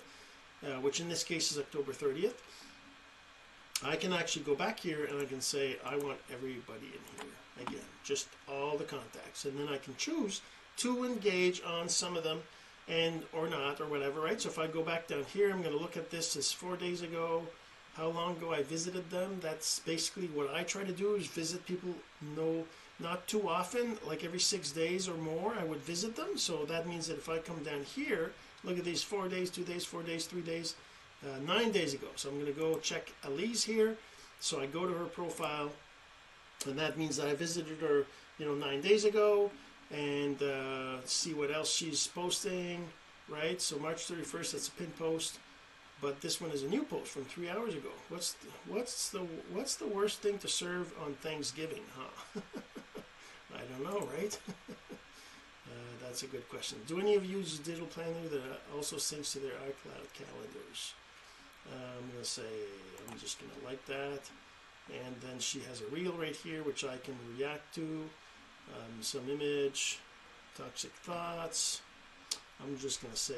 uh, 0.64 0.80
which 0.80 1.00
in 1.00 1.08
this 1.08 1.24
case 1.24 1.50
is 1.50 1.58
October 1.58 1.92
30th, 1.92 2.34
I 3.84 3.96
can 3.96 4.12
actually 4.12 4.44
go 4.44 4.54
back 4.54 4.78
here 4.78 5.04
and 5.04 5.20
I 5.20 5.24
can 5.24 5.40
say 5.40 5.76
I 5.84 5.96
want 5.96 6.18
everybody 6.32 6.86
in 6.86 7.02
here 7.16 7.66
again, 7.66 7.84
just 8.04 8.28
all 8.48 8.78
the 8.78 8.84
contacts, 8.84 9.44
and 9.44 9.58
then 9.58 9.68
I 9.68 9.78
can 9.78 9.96
choose 9.96 10.40
to 10.78 11.04
engage 11.04 11.62
on 11.62 11.88
some 11.88 12.16
of 12.16 12.22
them 12.22 12.42
and 12.88 13.22
or 13.32 13.48
not 13.48 13.80
or 13.80 13.86
whatever, 13.86 14.20
right? 14.20 14.40
So 14.40 14.48
if 14.48 14.58
I 14.58 14.68
go 14.68 14.82
back 14.82 15.08
down 15.08 15.24
here, 15.32 15.50
I'm 15.50 15.62
going 15.62 15.74
to 15.74 15.80
look 15.80 15.96
at 15.96 16.10
this 16.10 16.36
as 16.36 16.52
four 16.52 16.76
days 16.76 17.02
ago. 17.02 17.42
How 17.94 18.08
long 18.08 18.36
ago 18.36 18.52
I 18.52 18.62
visited 18.62 19.10
them? 19.10 19.38
That's 19.42 19.80
basically 19.80 20.28
what 20.28 20.54
I 20.54 20.62
try 20.62 20.84
to 20.84 20.92
do 20.92 21.14
is 21.14 21.26
visit 21.26 21.66
people 21.66 21.94
no 22.36 22.64
not 22.98 23.26
too 23.26 23.48
often, 23.48 23.98
like 24.06 24.24
every 24.24 24.40
six 24.40 24.72
days 24.72 25.08
or 25.08 25.16
more, 25.16 25.54
I 25.54 25.64
would 25.64 25.80
visit 25.80 26.16
them. 26.16 26.36
So 26.36 26.64
that 26.66 26.88
means 26.88 27.08
that 27.08 27.18
if 27.18 27.28
I 27.28 27.38
come 27.38 27.62
down 27.62 27.84
here 27.84 28.32
Look 28.66 28.78
at 28.78 28.84
these 28.84 29.02
four 29.02 29.28
days, 29.28 29.48
two 29.48 29.62
days, 29.62 29.84
four 29.84 30.02
days, 30.02 30.26
three 30.26 30.42
days, 30.42 30.74
uh, 31.24 31.38
nine 31.46 31.70
days 31.70 31.94
ago. 31.94 32.08
So 32.16 32.28
I'm 32.28 32.34
going 32.34 32.52
to 32.52 32.58
go 32.58 32.78
check 32.78 33.12
Elise 33.24 33.62
here. 33.62 33.96
So 34.40 34.60
I 34.60 34.66
go 34.66 34.86
to 34.86 34.92
her 34.92 35.04
profile, 35.04 35.70
and 36.66 36.76
that 36.78 36.98
means 36.98 37.16
that 37.16 37.28
I 37.28 37.34
visited 37.34 37.78
her, 37.78 38.04
you 38.38 38.44
know, 38.44 38.54
nine 38.54 38.80
days 38.80 39.04
ago, 39.04 39.50
and 39.90 40.42
uh, 40.42 40.96
see 41.04 41.32
what 41.32 41.50
else 41.50 41.72
she's 41.72 42.08
posting, 42.08 42.86
right? 43.28 43.62
So 43.62 43.78
March 43.78 44.08
31st, 44.08 44.52
that's 44.52 44.68
a 44.68 44.72
pin 44.72 44.92
post, 44.98 45.38
but 46.02 46.20
this 46.20 46.40
one 46.40 46.50
is 46.50 46.64
a 46.64 46.68
new 46.68 46.82
post 46.82 47.06
from 47.06 47.24
three 47.24 47.48
hours 47.48 47.74
ago. 47.74 47.88
What's 48.08 48.32
the, 48.34 48.48
what's 48.68 49.08
the 49.10 49.20
what's 49.52 49.76
the 49.76 49.86
worst 49.86 50.20
thing 50.20 50.38
to 50.38 50.48
serve 50.48 50.92
on 51.04 51.14
Thanksgiving, 51.14 51.82
huh? 51.96 52.40
I 53.66 53.72
don't 53.72 53.84
know, 53.84 54.08
right? 54.18 54.38
that's 56.16 56.22
a 56.22 56.26
good 56.26 56.48
question. 56.48 56.78
Do 56.86 57.00
any 57.00 57.14
of 57.14 57.24
you 57.24 57.38
use 57.38 57.58
digital 57.58 57.88
planner 57.88 58.28
that 58.30 58.40
also 58.74 58.96
syncs 58.96 59.32
to 59.32 59.38
their 59.40 59.52
iCloud 59.52 60.06
calendars? 60.14 60.94
Uh, 61.68 61.98
I'm 61.98 62.08
going 62.10 62.22
to 62.22 62.24
say, 62.24 62.42
I'm 63.10 63.18
just 63.18 63.38
going 63.40 63.50
to 63.58 63.66
like 63.66 63.84
that. 63.86 64.22
And 65.04 65.14
then 65.20 65.38
she 65.38 65.60
has 65.68 65.82
a 65.82 65.86
reel 65.94 66.12
right 66.12 66.34
here, 66.34 66.62
which 66.62 66.84
I 66.84 66.96
can 66.98 67.16
react 67.36 67.74
to. 67.74 67.82
Um, 67.82 69.02
some 69.02 69.28
image, 69.28 69.98
toxic 70.56 70.92
thoughts. 70.92 71.82
I'm 72.62 72.78
just 72.78 73.02
going 73.02 73.12
to 73.12 73.20
say, 73.20 73.34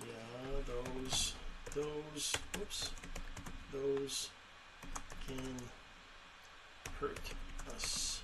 yeah, 0.00 0.62
those, 0.66 1.34
those, 1.74 2.32
oops, 2.60 2.90
those 3.72 4.30
can 5.26 5.54
hurt 6.98 7.20
us 7.74 8.22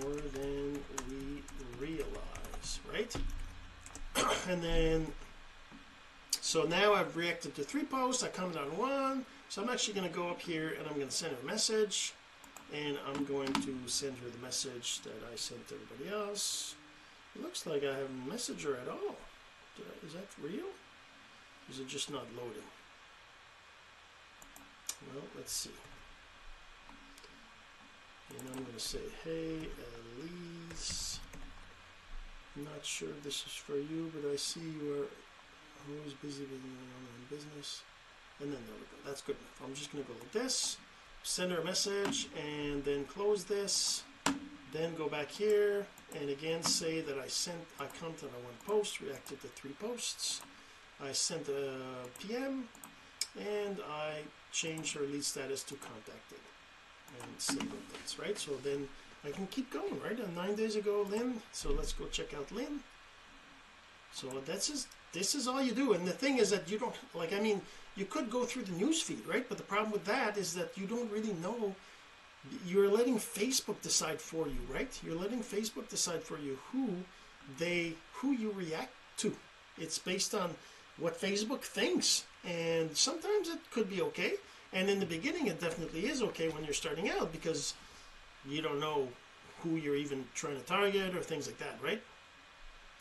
more 0.00 0.14
than 0.32 0.78
we 1.08 1.42
realize, 1.78 2.80
right? 2.92 3.14
and 4.48 4.62
then, 4.62 5.06
so 6.40 6.62
now 6.64 6.94
I've 6.94 7.16
reacted 7.16 7.54
to 7.56 7.62
three 7.62 7.84
posts. 7.84 8.22
I 8.22 8.28
commented 8.28 8.62
on 8.62 8.76
one. 8.76 9.26
So 9.48 9.62
I'm 9.62 9.68
actually 9.68 9.94
going 9.94 10.08
to 10.08 10.14
go 10.14 10.28
up 10.28 10.40
here 10.40 10.74
and 10.78 10.86
I'm 10.88 10.94
going 10.94 11.08
to 11.08 11.14
send 11.14 11.32
her 11.32 11.38
a 11.42 11.46
message. 11.46 12.14
And 12.72 12.98
I'm 13.06 13.24
going 13.24 13.52
to 13.52 13.78
send 13.86 14.16
her 14.18 14.28
the 14.28 14.44
message 14.44 15.00
that 15.02 15.22
I 15.32 15.36
sent 15.36 15.68
to 15.68 15.74
everybody 15.74 16.16
else. 16.16 16.74
It 17.36 17.42
looks 17.42 17.66
like 17.66 17.84
I 17.84 17.92
haven't 17.92 18.28
messaged 18.28 18.64
her 18.64 18.76
at 18.76 18.88
all. 18.88 19.16
I, 19.78 20.06
is 20.06 20.14
that 20.14 20.26
real? 20.42 20.66
Is 21.70 21.78
it 21.78 21.88
just 21.88 22.10
not 22.10 22.24
loading? 22.36 22.62
Well, 25.12 25.24
let's 25.36 25.52
see. 25.52 25.70
And 28.38 28.48
I'm 28.48 28.62
going 28.62 28.74
to 28.74 28.80
say, 28.80 28.98
hey, 29.24 29.68
Elise. 30.20 31.20
I'm 32.56 32.64
not 32.64 32.84
sure 32.84 33.08
if 33.10 33.22
this 33.22 33.44
is 33.46 33.52
for 33.52 33.74
you, 33.76 34.12
but 34.14 34.30
I 34.30 34.36
see 34.36 34.60
you 34.60 34.92
are 34.92 35.06
always 35.90 36.14
busy 36.22 36.42
with 36.42 36.50
your 36.52 36.80
online 36.96 37.26
business. 37.30 37.82
And 38.40 38.52
then 38.52 38.60
there 38.66 38.76
we 38.76 38.82
go. 38.82 39.08
That's 39.08 39.22
good 39.22 39.36
enough. 39.36 39.60
I'm 39.64 39.74
just 39.74 39.92
going 39.92 40.04
to 40.04 40.10
go 40.10 40.18
like 40.18 40.32
this. 40.32 40.76
send 41.22 41.52
her 41.52 41.58
a 41.58 41.64
message 41.64 42.28
and 42.36 42.84
then 42.84 43.04
close 43.06 43.44
this 43.44 44.04
then 44.72 44.94
go 44.96 45.08
back 45.08 45.30
here 45.30 45.86
and 46.20 46.28
again 46.28 46.62
say 46.62 47.00
that 47.00 47.18
I 47.18 47.28
sent 47.28 47.56
I 47.80 47.86
commented 47.98 48.28
on 48.36 48.44
one 48.44 48.54
post 48.66 49.00
reacted 49.00 49.40
to 49.42 49.48
three 49.48 49.72
posts 49.80 50.42
I 51.02 51.12
sent 51.12 51.48
a 51.48 51.78
PM 52.20 52.68
and 53.38 53.78
I 53.88 54.18
changed 54.52 54.96
her 54.96 55.02
lead 55.02 55.24
status 55.24 55.62
to 55.64 55.74
contacted 55.76 56.40
and 57.22 57.32
save 57.38 57.58
updates 57.58 58.20
right? 58.20 58.38
So 58.38 58.52
then 58.62 58.88
I 59.24 59.30
can 59.30 59.46
keep 59.48 59.70
going 59.70 60.00
right? 60.02 60.18
And 60.18 60.34
nine 60.34 60.54
days 60.54 60.76
ago 60.76 61.06
Lynn 61.10 61.40
so 61.52 61.70
let's 61.70 61.92
go 61.92 62.06
check 62.06 62.34
out 62.34 62.50
Lynn. 62.52 62.80
So 64.12 64.28
that's 64.46 64.68
just 64.68 64.88
this 65.12 65.34
is 65.34 65.46
all 65.46 65.62
you 65.62 65.72
do. 65.72 65.92
And 65.92 66.06
the 66.06 66.12
thing 66.12 66.38
is 66.38 66.50
that 66.50 66.70
you 66.70 66.78
don't 66.78 66.94
like 67.14 67.32
I 67.32 67.40
mean 67.40 67.60
you 67.96 68.04
could 68.04 68.30
go 68.30 68.44
through 68.44 68.64
the 68.64 68.72
news 68.72 69.00
feed 69.00 69.26
right? 69.26 69.48
But 69.48 69.58
the 69.58 69.64
problem 69.64 69.92
with 69.92 70.04
that 70.04 70.36
is 70.36 70.54
that 70.54 70.76
you 70.76 70.86
don't 70.86 71.10
really 71.10 71.34
know. 71.42 71.74
You're 72.66 72.90
letting 72.90 73.16
Facebook 73.16 73.80
decide 73.80 74.20
for 74.20 74.46
you 74.46 74.60
right? 74.72 74.98
You're 75.04 75.18
letting 75.18 75.40
Facebook 75.40 75.88
decide 75.88 76.22
for 76.22 76.38
you 76.38 76.58
who 76.72 76.88
they 77.58 77.94
who 78.14 78.32
you 78.32 78.50
react 78.52 78.92
to. 79.18 79.34
It's 79.78 79.98
based 79.98 80.34
on 80.34 80.54
what 80.98 81.20
Facebook 81.20 81.62
thinks. 81.62 82.24
And 82.44 82.96
sometimes 82.96 83.48
it 83.48 83.58
could 83.70 83.88
be 83.88 84.02
okay 84.02 84.34
and 84.74 84.90
in 84.90 84.98
the 84.98 85.06
beginning 85.06 85.46
it 85.46 85.60
definitely 85.60 86.06
is 86.06 86.22
okay 86.22 86.48
when 86.48 86.64
you're 86.64 86.74
starting 86.74 87.08
out 87.08 87.32
because 87.32 87.74
you 88.46 88.60
don't 88.60 88.80
know 88.80 89.08
who 89.62 89.76
you're 89.76 89.96
even 89.96 90.24
trying 90.34 90.56
to 90.56 90.62
target 90.62 91.14
or 91.14 91.20
things 91.20 91.46
like 91.46 91.58
that 91.58 91.78
right? 91.82 92.02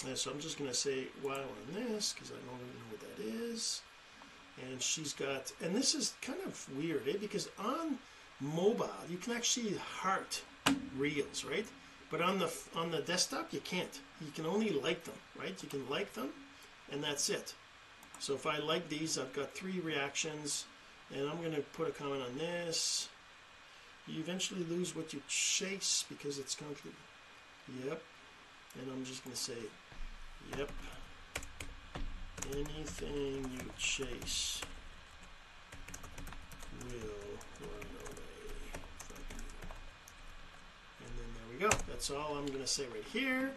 And 0.07 0.17
so 0.17 0.31
I'm 0.31 0.39
just 0.39 0.57
going 0.57 0.69
to 0.69 0.75
say 0.75 1.07
while 1.21 1.37
on 1.39 1.73
this 1.73 2.13
because 2.13 2.31
I 2.31 2.35
don't 2.35 2.59
even 2.59 2.79
know 2.79 2.91
what 2.91 3.17
that 3.17 3.23
is. 3.51 3.81
And 4.69 4.81
she's 4.81 5.13
got 5.13 5.51
and 5.61 5.75
this 5.75 5.95
is 5.95 6.13
kind 6.21 6.39
of 6.45 6.67
weird 6.77 7.07
eh? 7.07 7.17
because 7.19 7.49
on 7.59 7.97
mobile 8.39 8.89
you 9.09 9.17
can 9.17 9.33
actually 9.33 9.75
heart 9.77 10.41
reels 10.95 11.43
right? 11.43 11.65
But 12.11 12.21
on 12.21 12.37
the 12.37 12.51
on 12.75 12.91
the 12.91 13.01
desktop 13.01 13.51
you 13.51 13.59
can't. 13.61 13.99
You 14.21 14.31
can 14.31 14.45
only 14.45 14.69
like 14.69 15.03
them 15.03 15.15
right? 15.37 15.55
You 15.61 15.69
can 15.69 15.89
like 15.89 16.13
them 16.13 16.29
and 16.91 17.03
that's 17.03 17.29
it. 17.29 17.55
So 18.19 18.35
if 18.35 18.45
I 18.45 18.59
like 18.59 18.87
these 18.87 19.17
I've 19.17 19.33
got 19.33 19.53
three 19.53 19.79
reactions 19.79 20.65
and 21.11 21.29
I'm 21.29 21.37
going 21.37 21.55
to 21.55 21.61
put 21.61 21.87
a 21.87 21.91
comment 21.91 22.21
on 22.21 22.37
this. 22.37 23.09
You 24.07 24.19
eventually 24.19 24.63
lose 24.65 24.95
what 24.95 25.13
you 25.13 25.21
chase 25.27 26.05
because 26.09 26.37
it's 26.37 26.55
complicated 26.55 26.93
yep. 27.85 28.01
And 28.79 28.91
I'm 28.91 29.05
just 29.05 29.23
going 29.23 29.35
to 29.35 29.41
say 29.41 29.53
yep. 30.57 30.69
Anything 32.51 33.49
you 33.53 33.71
chase 33.77 34.61
will 36.83 36.91
run 37.61 37.87
away 38.03 38.43
from 38.99 39.23
you. 39.29 39.45
And 40.99 41.11
then 41.17 41.29
there 41.35 41.69
we 41.69 41.69
go. 41.69 41.77
That's 41.87 42.11
all 42.11 42.35
I'm 42.35 42.45
going 42.47 42.59
to 42.59 42.67
say 42.67 42.83
right 42.93 43.03
here. 43.13 43.51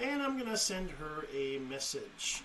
And 0.00 0.22
I'm 0.22 0.36
going 0.38 0.50
to 0.50 0.56
send 0.56 0.90
her 0.90 1.26
a 1.36 1.58
message 1.58 2.42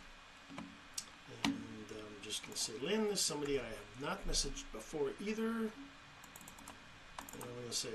just 2.28 2.44
going 2.44 2.54
to 2.54 2.60
say 2.60 2.74
Lynn 2.84 3.08
is 3.08 3.22
somebody 3.22 3.58
I 3.58 3.64
have 3.64 4.02
not 4.02 4.28
messaged 4.28 4.64
before 4.74 5.12
either. 5.26 5.48
And 5.48 5.72
I'm 7.42 7.54
going 7.56 7.70
to 7.70 7.76
say 7.76 7.90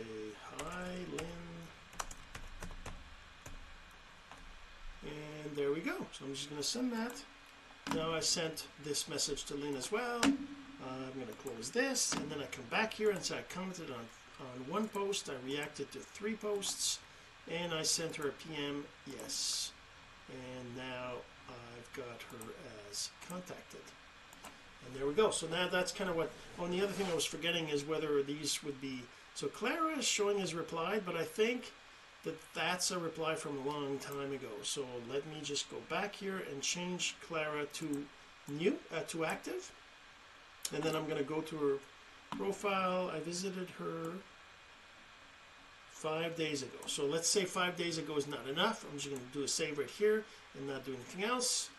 hi 0.57 0.89
Lynn. 1.13 1.27
And 5.05 5.57
there 5.57 5.71
we 5.71 5.81
go. 5.81 5.97
So 6.13 6.25
I'm 6.25 6.33
just 6.33 6.49
going 6.49 6.63
to 6.63 6.67
send 6.67 6.93
that. 6.93 7.13
Now 7.95 8.15
I 8.15 8.21
sent 8.21 8.69
this 8.85 9.07
message 9.07 9.45
to 9.45 9.55
Lynn 9.55 9.77
as 9.77 9.93
well. 9.93 10.21
Uh, 10.25 10.29
I'm 10.89 11.13
going 11.15 11.27
to 11.27 11.33
close 11.35 11.71
this 11.71 12.15
and 12.15 12.31
then 12.31 12.41
I 12.41 12.47
come 12.47 12.65
back 12.71 12.95
here 12.95 13.11
and 13.11 13.23
say 13.23 13.37
I 13.37 13.43
commented 13.55 13.91
on 13.91 14.07
on 14.41 14.73
one 14.73 14.89
post. 14.89 15.29
I 15.29 15.47
reacted 15.47 15.93
to 15.93 15.99
three 15.99 16.35
posts 16.35 17.01
and 17.51 17.75
I 17.75 17.83
sent 17.83 18.17
her 18.17 18.29
a 18.29 18.33
PM 18.33 18.85
yes. 19.07 19.73
And 20.31 20.77
now 20.77 21.17
I've 21.51 21.93
got 21.93 22.23
her 22.31 22.47
as 22.91 23.11
contacted 23.29 23.83
and 24.87 24.95
there 24.95 25.07
we 25.07 25.15
go. 25.15 25.31
So 25.31 25.47
now 25.47 25.69
that's 25.69 25.93
kind 25.93 26.11
of 26.11 26.17
what 26.17 26.31
oh 26.59 26.65
and 26.65 26.73
the 26.73 26.83
other 26.83 26.93
thing 26.93 27.07
I 27.11 27.15
was 27.15 27.25
forgetting 27.25 27.69
is 27.69 27.85
whether 27.85 28.23
these 28.23 28.63
would 28.63 28.81
be 28.81 29.03
so 29.35 29.47
Clara 29.49 29.99
is 29.99 30.05
showing 30.05 30.41
as 30.41 30.55
replied 30.55 31.03
but 31.07 31.17
I 31.17 31.25
think 31.25 31.73
that 32.25 32.39
that's 32.55 32.91
a 32.91 32.99
reply 32.99 33.35
from 33.35 33.59
a 33.59 33.69
long 33.69 33.99
time 33.99 34.33
ago. 34.33 34.53
So 34.63 34.85
let 35.11 35.27
me 35.27 35.41
just 35.43 35.71
go 35.71 35.79
back 35.91 36.15
here 36.15 36.43
and 36.51 36.63
change 36.63 37.17
Clara 37.27 37.67
to 37.67 38.07
new 38.49 38.79
uh, 38.95 39.01
to 39.09 39.25
active. 39.25 39.73
And 40.73 40.83
then 40.83 40.95
I'm 40.95 41.07
going 41.07 41.19
to 41.19 41.25
go 41.25 41.41
to 41.41 41.57
her 41.57 42.37
profile. 42.37 43.11
I 43.15 43.21
visited 43.21 43.69
her 43.79 44.13
five 45.91 46.37
days 46.37 46.63
ago. 46.63 46.79
So 46.87 47.05
let's 47.07 47.29
say 47.29 47.45
five 47.45 47.77
days 47.77 47.99
ago 47.99 48.17
is 48.17 48.27
not 48.27 48.47
enough. 48.49 48.85
I'm 48.91 48.99
just 48.99 49.11
going 49.11 49.21
to 49.21 49.39
do 49.39 49.45
a 49.45 49.49
save 49.49 49.79
right 49.79 49.91
here 49.91 50.25
and 50.57 50.69
not 50.69 50.85
do 50.85 50.93
anything 50.93 51.25
else 51.25 51.71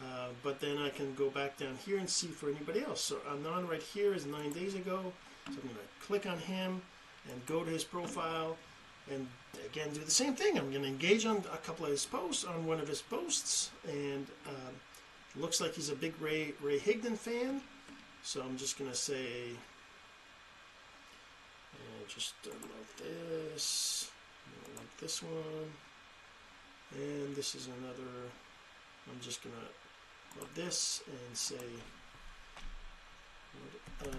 uh, 0.00 0.28
but 0.42 0.60
then 0.60 0.78
I 0.78 0.88
can 0.88 1.14
go 1.14 1.28
back 1.30 1.58
down 1.58 1.76
here 1.84 1.98
and 1.98 2.08
see 2.08 2.28
for 2.28 2.48
anybody 2.48 2.82
else. 2.82 3.02
So 3.02 3.16
Anand 3.30 3.68
right 3.68 3.82
here 3.82 4.14
is 4.14 4.26
nine 4.26 4.52
days 4.52 4.74
ago. 4.74 5.12
So 5.46 5.52
I'm 5.52 5.68
going 5.68 5.74
to 5.74 6.06
click 6.06 6.26
on 6.26 6.38
him 6.38 6.80
and 7.30 7.46
go 7.46 7.62
to 7.62 7.70
his 7.70 7.84
profile 7.84 8.56
and 9.10 9.26
again 9.66 9.92
do 9.92 10.00
the 10.00 10.10
same 10.10 10.34
thing. 10.34 10.58
I'm 10.58 10.70
going 10.70 10.82
to 10.82 10.88
engage 10.88 11.26
on 11.26 11.38
a 11.52 11.58
couple 11.58 11.84
of 11.84 11.90
his 11.90 12.06
posts 12.06 12.44
on 12.44 12.64
one 12.66 12.80
of 12.80 12.88
his 12.88 13.02
posts 13.02 13.70
and 13.86 14.26
um, 14.46 14.74
looks 15.36 15.60
like 15.60 15.74
he's 15.74 15.90
a 15.90 15.94
big 15.94 16.14
Ray 16.20 16.54
Ray 16.62 16.78
Higdon 16.78 17.16
fan. 17.16 17.60
So 18.22 18.40
I'm 18.40 18.56
just 18.56 18.78
going 18.78 18.90
to 18.90 18.96
say 18.96 19.50
uh, 21.74 22.04
just 22.08 22.34
like 22.46 22.96
this. 22.96 24.10
Like 24.76 24.96
this 25.00 25.22
one. 25.22 25.70
And 26.94 27.34
this 27.34 27.54
is 27.54 27.68
another 27.78 28.30
I'm 29.10 29.20
just 29.20 29.42
going 29.42 29.54
to 29.54 29.81
love 30.38 30.54
this 30.54 31.02
and 31.06 31.36
say 31.36 31.56
what 34.00 34.08
a 34.08 34.16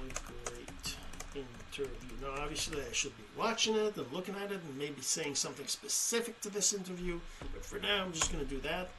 great 0.49 0.95
interview. 1.35 2.15
Now, 2.21 2.41
obviously, 2.41 2.79
I 2.81 2.91
should 2.91 3.15
be 3.17 3.23
watching 3.37 3.75
it 3.75 3.97
and 3.97 4.11
looking 4.11 4.35
at 4.35 4.51
it 4.51 4.61
and 4.67 4.77
maybe 4.77 5.01
saying 5.01 5.35
something 5.35 5.67
specific 5.67 6.39
to 6.41 6.49
this 6.49 6.73
interview. 6.73 7.19
But 7.53 7.65
for 7.65 7.79
now, 7.79 8.03
I'm 8.03 8.13
just 8.13 8.31
going 8.31 8.43
to 8.43 8.49
do 8.49 8.61
that. 8.61 8.89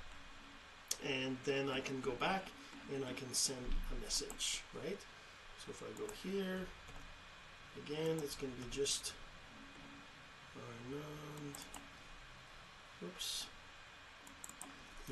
And 1.06 1.36
then 1.44 1.70
I 1.70 1.80
can 1.80 2.00
go 2.00 2.12
back 2.12 2.46
and 2.94 3.04
I 3.04 3.12
can 3.12 3.32
send 3.32 3.58
a 3.92 4.04
message, 4.04 4.62
right? 4.74 4.98
So 5.64 5.70
if 5.70 5.82
I 5.82 5.98
go 5.98 6.06
here, 6.22 6.60
again, 7.86 8.18
it's 8.22 8.36
going 8.36 8.52
to 8.52 8.62
be 8.62 8.70
just 8.70 9.12
Armand. 10.56 11.54
Oops. 13.02 13.46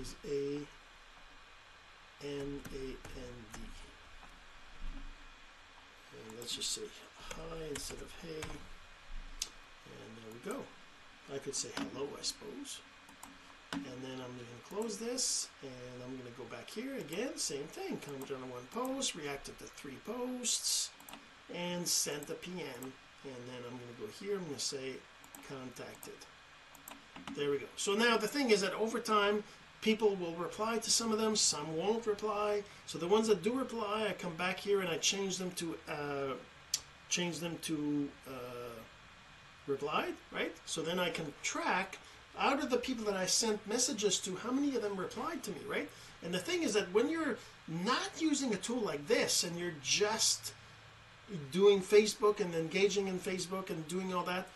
Is 0.01 0.15
A 0.27 0.61
N 2.25 2.61
A 2.73 2.77
N 2.77 3.37
D. 3.53 3.61
And 6.13 6.39
let's 6.39 6.55
just 6.55 6.71
say 6.71 6.83
hi 7.19 7.57
instead 7.71 8.01
of 8.01 8.13
hey. 8.23 8.43
And 9.87 10.11
there 10.17 10.33
we 10.33 10.53
go. 10.53 10.63
I 11.35 11.39
could 11.39 11.55
say 11.55 11.69
hello 11.77 12.07
I 12.19 12.23
suppose. 12.23 12.81
And 13.73 14.03
then 14.03 14.13
I'm 14.13 14.33
going 14.37 14.53
to 14.61 14.75
close 14.75 14.99
this 14.99 15.49
and 15.63 16.03
I'm 16.05 16.13
going 16.13 16.31
to 16.31 16.39
go 16.39 16.45
back 16.55 16.69
here 16.69 16.97
again 16.97 17.37
same 17.37 17.65
thing. 17.65 17.99
Comment 18.05 18.31
on 18.31 18.51
one 18.51 18.67
post 18.73 19.15
reacted 19.15 19.59
to 19.59 19.65
three 19.65 19.99
posts 20.07 20.91
and 21.55 21.87
sent 21.89 22.31
a 22.31 22.35
PM 22.35 22.93
and 23.25 23.43
then 23.49 23.63
I'm 23.65 23.77
going 23.77 23.95
to 23.97 24.03
go 24.03 24.09
here 24.21 24.37
I'm 24.37 24.45
going 24.45 24.55
to 24.55 24.61
say 24.61 24.93
contacted. 25.49 26.15
There 27.37 27.51
we 27.51 27.59
go. 27.59 27.67
So 27.77 27.95
now 27.95 28.17
the 28.17 28.29
thing 28.29 28.51
is 28.51 28.61
that 28.61 28.75
over 28.75 29.01
time 29.01 29.43
people 29.83 30.15
will 30.15 30.35
reply 30.35 30.79
to 30.79 30.91
some 30.91 31.13
of 31.13 31.19
them 31.19 31.37
some 31.37 31.77
won't 31.77 32.07
reply. 32.07 32.63
So 32.87 32.99
the 32.99 33.07
ones 33.07 33.29
that 33.29 33.43
do 33.43 33.53
reply 33.53 34.07
I 34.09 34.13
come 34.13 34.35
back 34.37 34.59
here 34.59 34.81
and 34.81 34.89
I 34.89 34.97
change 34.97 35.37
them 35.37 35.51
to 35.57 35.77
uh, 35.89 36.35
change 37.11 37.41
them 37.41 37.59
to 37.63 38.09
uh, 38.27 38.81
replied 39.67 40.15
right? 40.33 40.53
So 40.65 40.81
then 40.81 40.99
I 40.99 41.11
can 41.11 41.35
track 41.43 41.99
out 42.39 42.63
of 42.63 42.71
the 42.71 42.79
people 42.79 43.05
that 43.05 43.17
I 43.17 43.27
sent 43.27 43.67
messages 43.69 44.19
to 44.21 44.37
how 44.37 44.51
many 44.51 44.75
of 44.75 44.83
them 44.83 44.97
replied 44.97 45.43
to 45.43 45.51
me 45.51 45.61
right? 45.69 45.91
And 46.23 46.33
the 46.33 46.39
thing 46.39 46.63
is 46.63 46.73
that 46.75 46.93
when 46.95 47.11
you're 47.11 47.37
not 47.69 48.11
using 48.19 48.55
a 48.55 48.57
tool 48.57 48.81
like 48.81 49.07
this 49.09 49.45
and 49.45 49.59
you're 49.59 49.75
just 49.83 50.55
doing 51.51 51.81
Facebook 51.81 52.41
and 52.41 52.55
engaging 52.55 53.09
in 53.09 53.19
Facebook 53.19 53.71
and 53.71 53.87
doing 53.89 54.15
all 54.15 54.25
that 54.25 54.47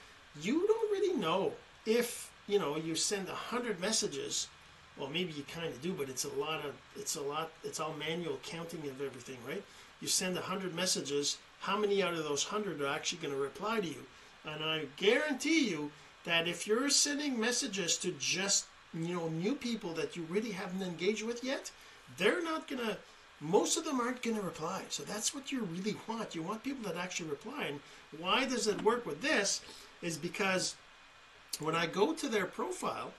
you 0.41 0.67
don't 0.67 0.91
really 0.93 1.17
know 1.19 1.53
if 1.85 2.31
you 2.47 2.59
know 2.59 2.77
you 2.77 2.95
send 2.95 3.29
a 3.29 3.35
hundred 3.35 3.81
messages 3.81 4.49
well 4.99 5.09
maybe 5.09 5.33
you 5.33 5.43
kind 5.45 5.67
of 5.67 5.81
do 5.83 5.93
but 5.93 6.09
it's 6.09 6.25
a 6.25 6.35
lot 6.35 6.65
of 6.65 6.73
it's 6.97 7.17
a 7.17 7.21
lot 7.21 7.51
it's 7.65 7.81
all 7.81 7.95
manual 7.99 8.39
counting 8.43 8.81
of 8.81 9.01
everything 9.01 9.39
right 9.47 9.63
you 10.01 10.09
send 10.09 10.37
a 10.37 10.43
hundred 10.43 10.75
messages 10.75 11.39
how 11.61 11.77
many 11.77 12.03
out 12.03 12.15
of 12.15 12.25
those 12.25 12.45
hundred 12.45 12.81
are 12.81 12.89
actually 12.89 13.19
going 13.19 13.35
to 13.35 13.41
reply 13.41 13.81
to 13.81 13.87
you 13.87 14.05
and 14.45 14.63
I 14.63 14.85
guarantee 14.97 15.69
you 15.69 15.91
that 16.25 16.49
if 16.49 16.67
you're 16.67 16.91
sending 16.91 17.39
messages 17.39 17.97
to 17.99 18.13
just 18.13 18.67
you 18.95 19.15
know 19.15 19.29
new 19.29 19.55
people 19.55 19.93
that 19.95 20.17
you 20.17 20.27
really 20.29 20.53
haven't 20.53 20.83
engaged 20.83 21.25
with 21.25 21.45
yet 21.45 21.71
they're 22.17 22.43
not 22.43 22.69
gonna 22.69 22.99
most 23.41 23.77
of 23.77 23.85
them 23.85 24.01
aren't 24.01 24.23
going 24.23 24.37
to 24.37 24.43
reply. 24.43 24.83
So 24.89 25.03
that's 25.03 25.35
what 25.35 25.53
you 25.53 25.63
really 25.65 25.97
want. 26.09 26.35
You 26.35 26.43
want 26.43 26.63
people 26.63 26.91
that 26.91 26.99
actually 26.99 27.29
reply. 27.29 27.67
And 27.69 27.81
why 28.19 28.47
does 28.47 28.67
it 28.67 28.83
work 28.83 29.05
with 29.05 29.21
this? 29.21 29.61
Is 30.03 30.17
because 30.17 30.75
when 31.61 31.75
I 31.75 31.87
go 31.87 32.13
to 32.13 32.29
their 32.29 32.47
profile 32.47 33.13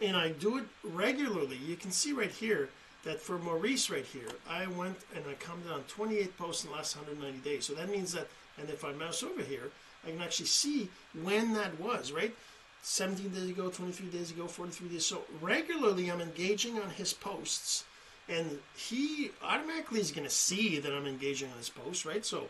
and 0.00 0.16
I 0.16 0.30
do 0.30 0.58
it 0.58 0.64
regularly, 0.82 1.56
you 1.56 1.76
can 1.76 1.90
see 1.90 2.12
right 2.12 2.30
here 2.30 2.68
that 3.04 3.20
for 3.20 3.38
Maurice 3.38 3.90
right 3.90 4.04
here, 4.04 4.28
I 4.48 4.66
went 4.66 4.96
and 5.14 5.24
I 5.28 5.34
commented 5.34 5.72
on 5.72 5.82
28 5.84 6.36
posts 6.38 6.64
in 6.64 6.70
the 6.70 6.76
last 6.76 6.96
190 6.96 7.38
days. 7.48 7.66
So 7.66 7.74
that 7.74 7.90
means 7.90 8.12
that, 8.12 8.28
and 8.58 8.68
if 8.70 8.84
I 8.84 8.92
mouse 8.92 9.22
over 9.22 9.42
here, 9.42 9.70
I 10.06 10.10
can 10.10 10.20
actually 10.20 10.46
see 10.46 10.88
when 11.22 11.54
that 11.54 11.78
was, 11.78 12.12
right? 12.12 12.34
17 12.82 13.30
days 13.30 13.50
ago, 13.50 13.70
23 13.70 14.08
days 14.08 14.30
ago, 14.30 14.46
43 14.46 14.88
days. 14.88 15.06
So 15.06 15.22
regularly 15.40 16.10
I'm 16.10 16.20
engaging 16.20 16.78
on 16.78 16.90
his 16.90 17.12
posts 17.12 17.84
and 18.28 18.58
he 18.76 19.30
automatically 19.42 20.00
is 20.00 20.10
going 20.10 20.24
to 20.26 20.34
see 20.34 20.78
that 20.78 20.92
I'm 20.92 21.06
engaging 21.06 21.50
on 21.50 21.58
his 21.58 21.68
posts, 21.68 22.06
right? 22.06 22.24
So 22.24 22.48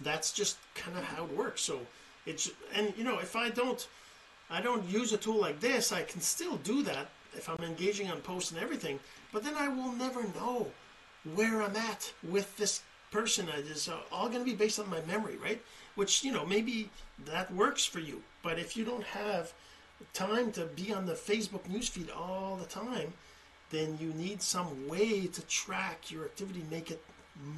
that's 0.00 0.32
just 0.32 0.56
kind 0.74 0.96
of 0.96 1.04
how 1.04 1.24
it 1.24 1.36
works. 1.36 1.62
So 1.62 1.80
it's, 2.26 2.50
and 2.74 2.92
you 2.96 3.04
know, 3.04 3.18
if 3.18 3.34
I 3.34 3.50
don't, 3.50 3.86
I 4.50 4.60
don't 4.60 4.88
use 4.88 5.12
a 5.12 5.18
tool 5.18 5.40
like 5.40 5.60
this, 5.60 5.92
I 5.92 6.02
can 6.02 6.20
still 6.20 6.56
do 6.58 6.82
that 6.84 7.08
if 7.34 7.48
I'm 7.48 7.62
engaging 7.62 8.10
on 8.10 8.20
posts 8.20 8.50
and 8.50 8.60
everything, 8.60 8.98
but 9.32 9.44
then 9.44 9.54
I 9.54 9.68
will 9.68 9.92
never 9.92 10.22
know 10.22 10.68
where 11.34 11.62
I'm 11.62 11.76
at 11.76 12.12
with 12.22 12.56
this 12.56 12.82
person. 13.10 13.48
It 13.48 13.66
is 13.66 13.88
all 14.10 14.28
going 14.28 14.40
to 14.40 14.50
be 14.50 14.56
based 14.56 14.78
on 14.78 14.90
my 14.90 15.00
memory, 15.02 15.36
right? 15.36 15.62
Which, 15.94 16.24
you 16.24 16.32
know, 16.32 16.46
maybe 16.46 16.90
that 17.26 17.52
works 17.52 17.84
for 17.84 18.00
you. 18.00 18.22
But 18.42 18.58
if 18.58 18.76
you 18.76 18.84
don't 18.84 19.04
have 19.04 19.52
time 20.14 20.52
to 20.52 20.64
be 20.64 20.92
on 20.92 21.06
the 21.06 21.14
Facebook 21.14 21.64
newsfeed 21.64 22.14
all 22.14 22.56
the 22.56 22.66
time, 22.66 23.12
then 23.70 23.98
you 24.00 24.12
need 24.14 24.40
some 24.40 24.88
way 24.88 25.26
to 25.26 25.42
track 25.42 26.10
your 26.10 26.24
activity, 26.24 26.64
make 26.70 26.90
it 26.90 27.04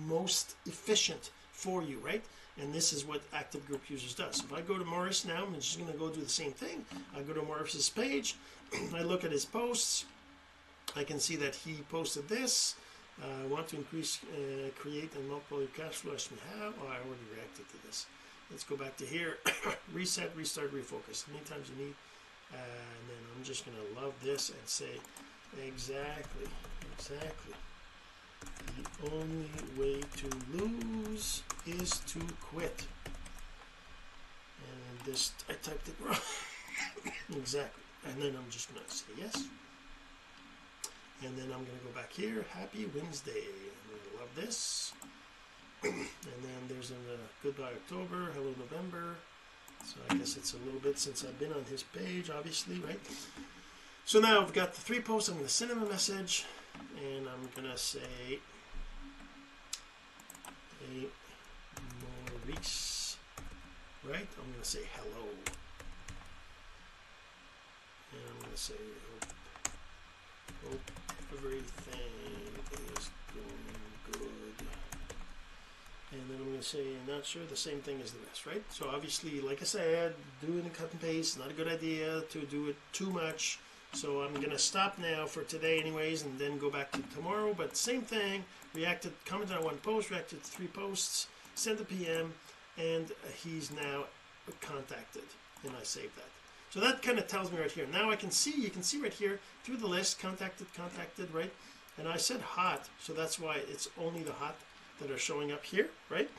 most 0.06 0.56
efficient 0.66 1.30
for 1.52 1.82
you, 1.82 1.98
right? 1.98 2.24
And 2.60 2.72
this 2.72 2.92
is 2.92 3.06
what 3.06 3.22
Active 3.32 3.66
Group 3.66 3.88
Users 3.88 4.14
does. 4.14 4.36
So 4.36 4.44
if 4.44 4.52
I 4.52 4.60
go 4.60 4.78
to 4.78 4.84
Morris 4.84 5.24
now, 5.24 5.44
I'm 5.46 5.54
just 5.54 5.78
going 5.78 5.90
to 5.90 5.98
go 5.98 6.10
do 6.10 6.20
the 6.20 6.28
same 6.28 6.52
thing. 6.52 6.84
I 7.16 7.22
go 7.22 7.32
to 7.32 7.42
Morris's 7.42 7.88
page, 7.88 8.36
I 8.94 9.02
look 9.02 9.24
at 9.24 9.32
his 9.32 9.44
posts. 9.44 10.04
I 10.96 11.04
can 11.04 11.20
see 11.20 11.36
that 11.36 11.54
he 11.54 11.74
posted 11.88 12.28
this. 12.28 12.74
Uh, 13.22 13.44
I 13.44 13.46
want 13.46 13.68
to 13.68 13.76
increase, 13.76 14.18
uh, 14.34 14.70
create, 14.78 15.14
and 15.14 15.28
multiply 15.28 15.64
cash 15.76 15.96
flow 15.96 16.14
as 16.14 16.28
we 16.30 16.38
have. 16.58 16.74
Oh, 16.82 16.88
I 16.88 16.96
already 16.96 17.26
reacted 17.34 17.68
to 17.68 17.86
this. 17.86 18.06
Let's 18.50 18.64
go 18.64 18.76
back 18.76 18.96
to 18.96 19.04
here. 19.04 19.38
Reset, 19.94 20.30
restart, 20.36 20.74
refocus. 20.74 21.28
Many 21.28 21.44
times 21.44 21.70
you 21.70 21.84
need? 21.84 21.94
Uh, 22.52 22.56
and 22.56 23.08
then 23.08 23.22
I'm 23.36 23.44
just 23.44 23.64
going 23.64 23.76
to 23.76 24.00
love 24.00 24.12
this 24.22 24.48
and 24.50 24.58
say, 24.64 24.98
exactly, 25.64 26.46
exactly. 26.96 27.54
The 29.02 29.10
only 29.12 29.50
way 29.76 30.00
to 30.16 30.30
lose 30.52 31.42
is 31.66 32.00
to 32.08 32.20
quit. 32.42 32.86
And 34.58 35.06
this, 35.06 35.32
I 35.48 35.54
typed 35.54 35.88
it 35.88 35.94
wrong. 36.00 36.16
exactly. 37.36 37.82
And 38.06 38.22
then 38.22 38.36
I'm 38.36 38.50
just 38.50 38.72
going 38.72 38.84
to 38.86 38.94
say 38.94 39.04
yes. 39.18 39.44
And 41.22 41.36
then 41.36 41.46
I'm 41.46 41.64
going 41.64 41.78
to 41.78 41.84
go 41.84 41.92
back 41.94 42.12
here. 42.12 42.44
Happy 42.52 42.90
Wednesday. 42.94 43.42
To 43.42 44.18
love 44.18 44.28
this. 44.36 44.92
and 45.82 45.92
then 46.42 46.60
there's 46.68 46.90
a 46.90 46.94
uh, 46.94 47.16
goodbye 47.42 47.72
October, 47.72 48.30
hello 48.34 48.54
November. 48.58 49.16
So 49.84 49.96
I 50.10 50.14
guess 50.14 50.36
it's 50.36 50.52
a 50.52 50.58
little 50.58 50.80
bit 50.80 50.98
since 50.98 51.24
I've 51.24 51.38
been 51.38 51.52
on 51.52 51.64
his 51.70 51.82
page, 51.82 52.30
obviously, 52.30 52.78
right? 52.80 53.00
So 54.04 54.20
now 54.20 54.42
I've 54.42 54.52
got 54.52 54.74
the 54.74 54.80
three 54.80 55.00
posts. 55.00 55.30
I'm 55.30 55.36
going 55.36 55.46
to 55.46 55.52
send 55.52 55.70
him 55.70 55.82
a 55.82 55.86
message, 55.86 56.44
and 57.00 57.28
I'm 57.28 57.48
to 57.68 57.78
say, 57.78 58.38
"Hey, 60.80 61.06
Maurice," 62.00 63.16
right? 64.04 64.28
I'm 64.38 64.52
to 64.60 64.68
say 64.68 64.80
hello, 64.96 65.26
and 68.12 68.22
I'm 68.28 68.50
to 68.50 68.56
say, 68.56 68.74
"Hope, 69.10 69.32
hope 70.68 70.90
everything 71.32 72.50
is 72.96 73.10
going 73.34 73.80
good. 74.12 74.66
And 76.12 76.28
then 76.28 76.38
I'm 76.38 76.44
going 76.44 76.58
to 76.58 76.62
say, 76.64 76.84
not 77.06 77.24
sure, 77.24 77.42
the 77.48 77.56
same 77.56 77.78
thing 77.80 78.00
as 78.02 78.10
the 78.10 78.18
rest, 78.26 78.44
right? 78.44 78.64
So 78.70 78.88
obviously, 78.92 79.40
like 79.40 79.62
I 79.62 79.64
said, 79.64 80.14
doing 80.44 80.64
the 80.64 80.70
cut 80.70 80.90
and 80.90 81.00
paste, 81.00 81.38
not 81.38 81.50
a 81.50 81.52
good 81.52 81.68
idea 81.68 82.22
to 82.22 82.40
do 82.46 82.68
it 82.68 82.76
too 82.92 83.10
much. 83.10 83.60
So 83.92 84.22
I'm 84.22 84.34
to 84.34 84.58
stop 84.58 84.98
now 84.98 85.26
for 85.26 85.42
today 85.42 85.80
anyways, 85.80 86.22
and 86.22 86.38
then 86.38 86.58
go 86.58 86.70
back 86.70 86.92
to 86.92 87.02
tomorrow. 87.14 87.54
But 87.56 87.76
same 87.76 88.02
thing, 88.02 88.44
reacted, 88.74 89.12
commented 89.24 89.56
on 89.56 89.64
one 89.64 89.76
post, 89.78 90.10
reacted 90.10 90.42
to 90.42 90.50
three 90.50 90.68
posts, 90.68 91.26
sent 91.54 91.80
a 91.80 91.84
PM, 91.84 92.32
and 92.78 93.10
he's 93.42 93.70
now 93.70 94.04
contacted, 94.60 95.24
and 95.64 95.72
I 95.78 95.82
saved 95.82 96.16
that. 96.16 96.28
So 96.70 96.78
that 96.80 97.02
kind 97.02 97.18
of 97.18 97.26
tells 97.26 97.50
me 97.50 97.58
right 97.58 97.70
here. 97.70 97.86
Now 97.92 98.10
I 98.10 98.16
can 98.16 98.30
see, 98.30 98.52
you 98.52 98.70
can 98.70 98.82
see 98.82 99.00
right 99.00 99.12
here 99.12 99.40
through 99.64 99.78
the 99.78 99.86
list, 99.86 100.20
contacted, 100.20 100.72
contacted, 100.74 101.32
right? 101.34 101.52
And 101.98 102.08
I 102.08 102.16
said 102.16 102.40
hot, 102.40 102.88
so 103.00 103.12
that's 103.12 103.38
why 103.38 103.56
it's 103.68 103.88
only 104.00 104.22
the 104.22 104.32
hot 104.32 104.56
that 105.00 105.10
are 105.10 105.18
showing 105.18 105.50
up 105.50 105.64
here, 105.64 105.88
right? 106.08 106.30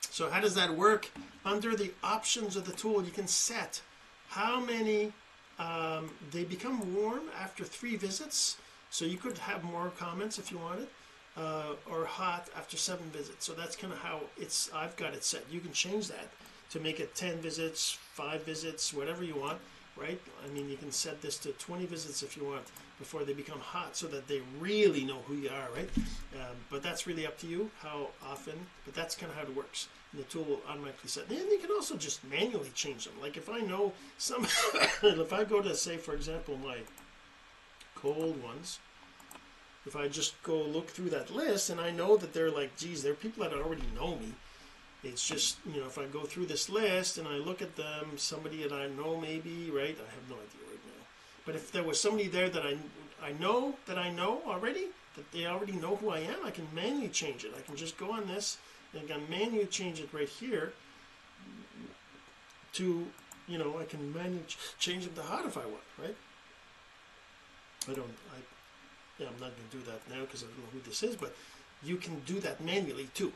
So 0.00 0.30
how 0.30 0.40
does 0.40 0.54
that 0.54 0.74
work? 0.74 1.10
Under 1.44 1.76
the 1.76 1.92
options 2.02 2.56
of 2.56 2.64
the 2.64 2.72
tool, 2.72 3.04
you 3.04 3.10
can 3.10 3.26
set 3.26 3.82
how 4.28 4.58
many 4.58 5.12
um, 5.58 6.10
they 6.30 6.44
become 6.44 6.94
warm 6.94 7.24
after 7.40 7.64
three 7.64 7.96
visits. 7.96 8.56
So 8.90 9.04
you 9.04 9.16
could 9.16 9.38
have 9.38 9.64
more 9.64 9.92
comments 9.98 10.38
if 10.38 10.50
you 10.50 10.58
wanted, 10.58 10.88
uh, 11.36 11.74
or 11.90 12.04
hot 12.04 12.48
after 12.56 12.76
seven 12.76 13.06
visits. 13.10 13.44
So 13.44 13.52
that's 13.52 13.76
kind 13.76 13.92
of 13.92 13.98
how 13.98 14.20
it's. 14.38 14.70
I've 14.74 14.96
got 14.96 15.14
it 15.14 15.24
set. 15.24 15.44
You 15.50 15.60
can 15.60 15.72
change 15.72 16.08
that 16.08 16.28
to 16.70 16.80
make 16.80 17.00
it 17.00 17.14
10 17.14 17.38
visits, 17.38 17.98
5 18.12 18.42
visits, 18.44 18.92
whatever 18.92 19.22
you 19.22 19.36
want, 19.36 19.58
right? 19.96 20.20
I 20.44 20.52
mean, 20.52 20.68
you 20.68 20.76
can 20.76 20.90
set 20.90 21.22
this 21.22 21.38
to 21.38 21.50
20 21.52 21.86
visits 21.86 22.22
if 22.22 22.36
you 22.36 22.44
want 22.44 22.64
before 22.98 23.24
they 23.24 23.32
become 23.32 23.60
hot 23.60 23.96
so 23.96 24.06
that 24.08 24.26
they 24.26 24.40
really 24.58 25.04
know 25.04 25.18
who 25.26 25.34
you 25.34 25.48
are, 25.48 25.68
right? 25.74 25.88
Um, 26.34 26.56
but 26.70 26.82
that's 26.82 27.06
really 27.06 27.26
up 27.26 27.38
to 27.38 27.46
you 27.46 27.70
how 27.80 28.08
often, 28.24 28.54
but 28.84 28.94
that's 28.94 29.14
kind 29.14 29.30
of 29.30 29.38
how 29.38 29.44
it 29.44 29.54
works. 29.54 29.88
The 30.14 30.22
tool 30.24 30.44
will 30.44 30.60
automatically 30.68 31.10
set. 31.10 31.28
And 31.28 31.38
you 31.50 31.58
can 31.58 31.70
also 31.70 31.96
just 31.96 32.24
manually 32.24 32.70
change 32.74 33.04
them. 33.04 33.14
Like 33.20 33.36
if 33.36 33.48
I 33.48 33.60
know 33.60 33.92
some, 34.18 34.44
if 35.02 35.32
I 35.32 35.44
go 35.44 35.60
to, 35.60 35.74
say, 35.74 35.96
for 35.96 36.14
example, 36.14 36.56
my 36.56 36.78
cold 37.94 38.42
ones, 38.42 38.78
if 39.84 39.94
I 39.94 40.08
just 40.08 40.40
go 40.42 40.62
look 40.62 40.88
through 40.88 41.10
that 41.10 41.34
list 41.34 41.70
and 41.70 41.80
I 41.80 41.90
know 41.90 42.16
that 42.16 42.32
they're 42.32 42.50
like, 42.50 42.76
geez, 42.76 43.02
they're 43.02 43.14
people 43.14 43.44
that 43.44 43.52
already 43.52 43.84
know 43.94 44.16
me 44.16 44.32
it's 45.06 45.26
just, 45.26 45.58
you 45.72 45.80
know, 45.80 45.86
if 45.86 45.98
I 45.98 46.06
go 46.06 46.24
through 46.24 46.46
this 46.46 46.68
list 46.68 47.18
and 47.18 47.28
I 47.28 47.36
look 47.36 47.62
at 47.62 47.76
them, 47.76 48.12
somebody 48.16 48.62
that 48.62 48.72
I 48.72 48.88
know 48.88 49.16
maybe, 49.16 49.70
right? 49.70 49.96
I 49.96 50.10
have 50.14 50.28
no 50.28 50.36
idea 50.36 50.66
right 50.68 50.84
now. 50.86 51.04
But 51.44 51.54
if 51.54 51.70
there 51.70 51.84
was 51.84 52.00
somebody 52.00 52.28
there 52.28 52.48
that 52.48 52.62
I, 52.62 52.76
I 53.22 53.32
know 53.32 53.76
that 53.86 53.98
I 53.98 54.10
know 54.10 54.40
already, 54.46 54.86
that 55.16 55.32
they 55.32 55.46
already 55.46 55.72
know 55.72 55.96
who 55.96 56.10
I 56.10 56.20
am, 56.20 56.44
I 56.44 56.50
can 56.50 56.66
manually 56.74 57.08
change 57.08 57.44
it. 57.44 57.52
I 57.56 57.60
can 57.62 57.76
just 57.76 57.96
go 57.96 58.12
on 58.12 58.26
this 58.26 58.58
and 58.92 59.02
I 59.02 59.14
can 59.14 59.28
manually 59.30 59.66
change 59.66 60.00
it 60.00 60.08
right 60.12 60.28
here 60.28 60.72
to, 62.74 63.06
you 63.48 63.58
know, 63.58 63.78
I 63.78 63.84
can 63.84 64.12
manually 64.12 64.44
change 64.78 65.04
it 65.04 65.16
to 65.16 65.22
hot 65.22 65.46
if 65.46 65.56
I 65.56 65.64
want, 65.64 65.84
right? 66.00 66.16
I 67.88 67.94
don't, 67.94 68.06
I, 68.06 68.38
yeah, 69.18 69.28
I'm 69.28 69.40
not 69.40 69.52
going 69.56 69.68
to 69.70 69.76
do 69.76 69.82
that 69.90 70.00
now 70.14 70.22
because 70.22 70.42
I 70.42 70.46
don't 70.46 70.58
know 70.58 70.70
who 70.72 70.80
this 70.80 71.02
is, 71.02 71.16
but 71.16 71.34
you 71.82 71.96
can 71.96 72.20
do 72.26 72.40
that 72.40 72.60
manually 72.62 73.08
too. 73.14 73.32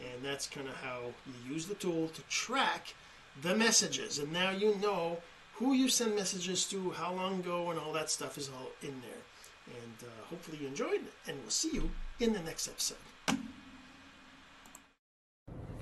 And 0.00 0.24
that's 0.24 0.46
kind 0.46 0.68
of 0.68 0.76
how 0.76 1.00
you 1.26 1.54
use 1.54 1.66
the 1.66 1.74
tool 1.74 2.08
to 2.08 2.22
track 2.22 2.94
the 3.42 3.54
messages. 3.54 4.18
And 4.18 4.32
now 4.32 4.50
you 4.50 4.76
know 4.76 5.18
who 5.54 5.72
you 5.72 5.88
send 5.88 6.14
messages 6.14 6.64
to, 6.66 6.90
how 6.90 7.12
long 7.12 7.40
ago, 7.40 7.70
and 7.70 7.78
all 7.78 7.92
that 7.92 8.10
stuff 8.10 8.38
is 8.38 8.48
all 8.48 8.70
in 8.82 9.00
there. 9.00 9.22
And 9.66 9.94
uh, 10.02 10.10
hopefully 10.28 10.58
you 10.60 10.66
enjoyed, 10.66 11.00
and 11.26 11.38
we'll 11.40 11.50
see 11.50 11.70
you 11.72 11.90
in 12.20 12.32
the 12.32 12.40
next 12.40 12.68
episode. 12.68 12.98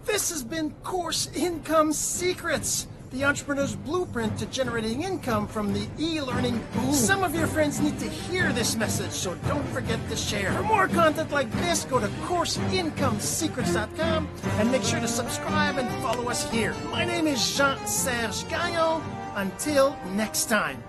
This 0.04 0.30
has 0.30 0.42
been 0.42 0.72
Course 0.82 1.30
Income 1.34 1.92
Secrets 1.92 2.86
the 3.12 3.24
entrepreneur's 3.24 3.76
blueprint 3.76 4.36
to 4.38 4.46
generating 4.46 5.02
income 5.02 5.46
from 5.46 5.74
the 5.74 5.86
e-learning 5.98 6.58
boom. 6.74 6.92
Some 6.92 7.22
of 7.22 7.34
your 7.34 7.46
friends 7.46 7.78
need 7.78 7.98
to 7.98 8.08
hear 8.08 8.50
this 8.52 8.74
message, 8.74 9.12
so 9.12 9.34
don't 9.46 9.66
forget 9.68 10.00
to 10.08 10.16
share. 10.16 10.50
For 10.52 10.62
more 10.62 10.88
content 10.88 11.30
like 11.30 11.52
this, 11.52 11.84
go 11.84 12.00
to 12.00 12.08
CourseIncomeSecrets.com 12.08 14.28
and 14.58 14.72
make 14.72 14.82
sure 14.82 15.00
to 15.00 15.08
subscribe 15.08 15.76
and 15.76 15.86
follow 16.02 16.30
us 16.30 16.50
here. 16.50 16.74
My 16.90 17.04
name 17.04 17.26
is 17.26 17.54
Jean-Serge 17.56 18.48
Gagnon. 18.48 19.02
Until 19.34 19.96
next 20.14 20.46
time. 20.46 20.82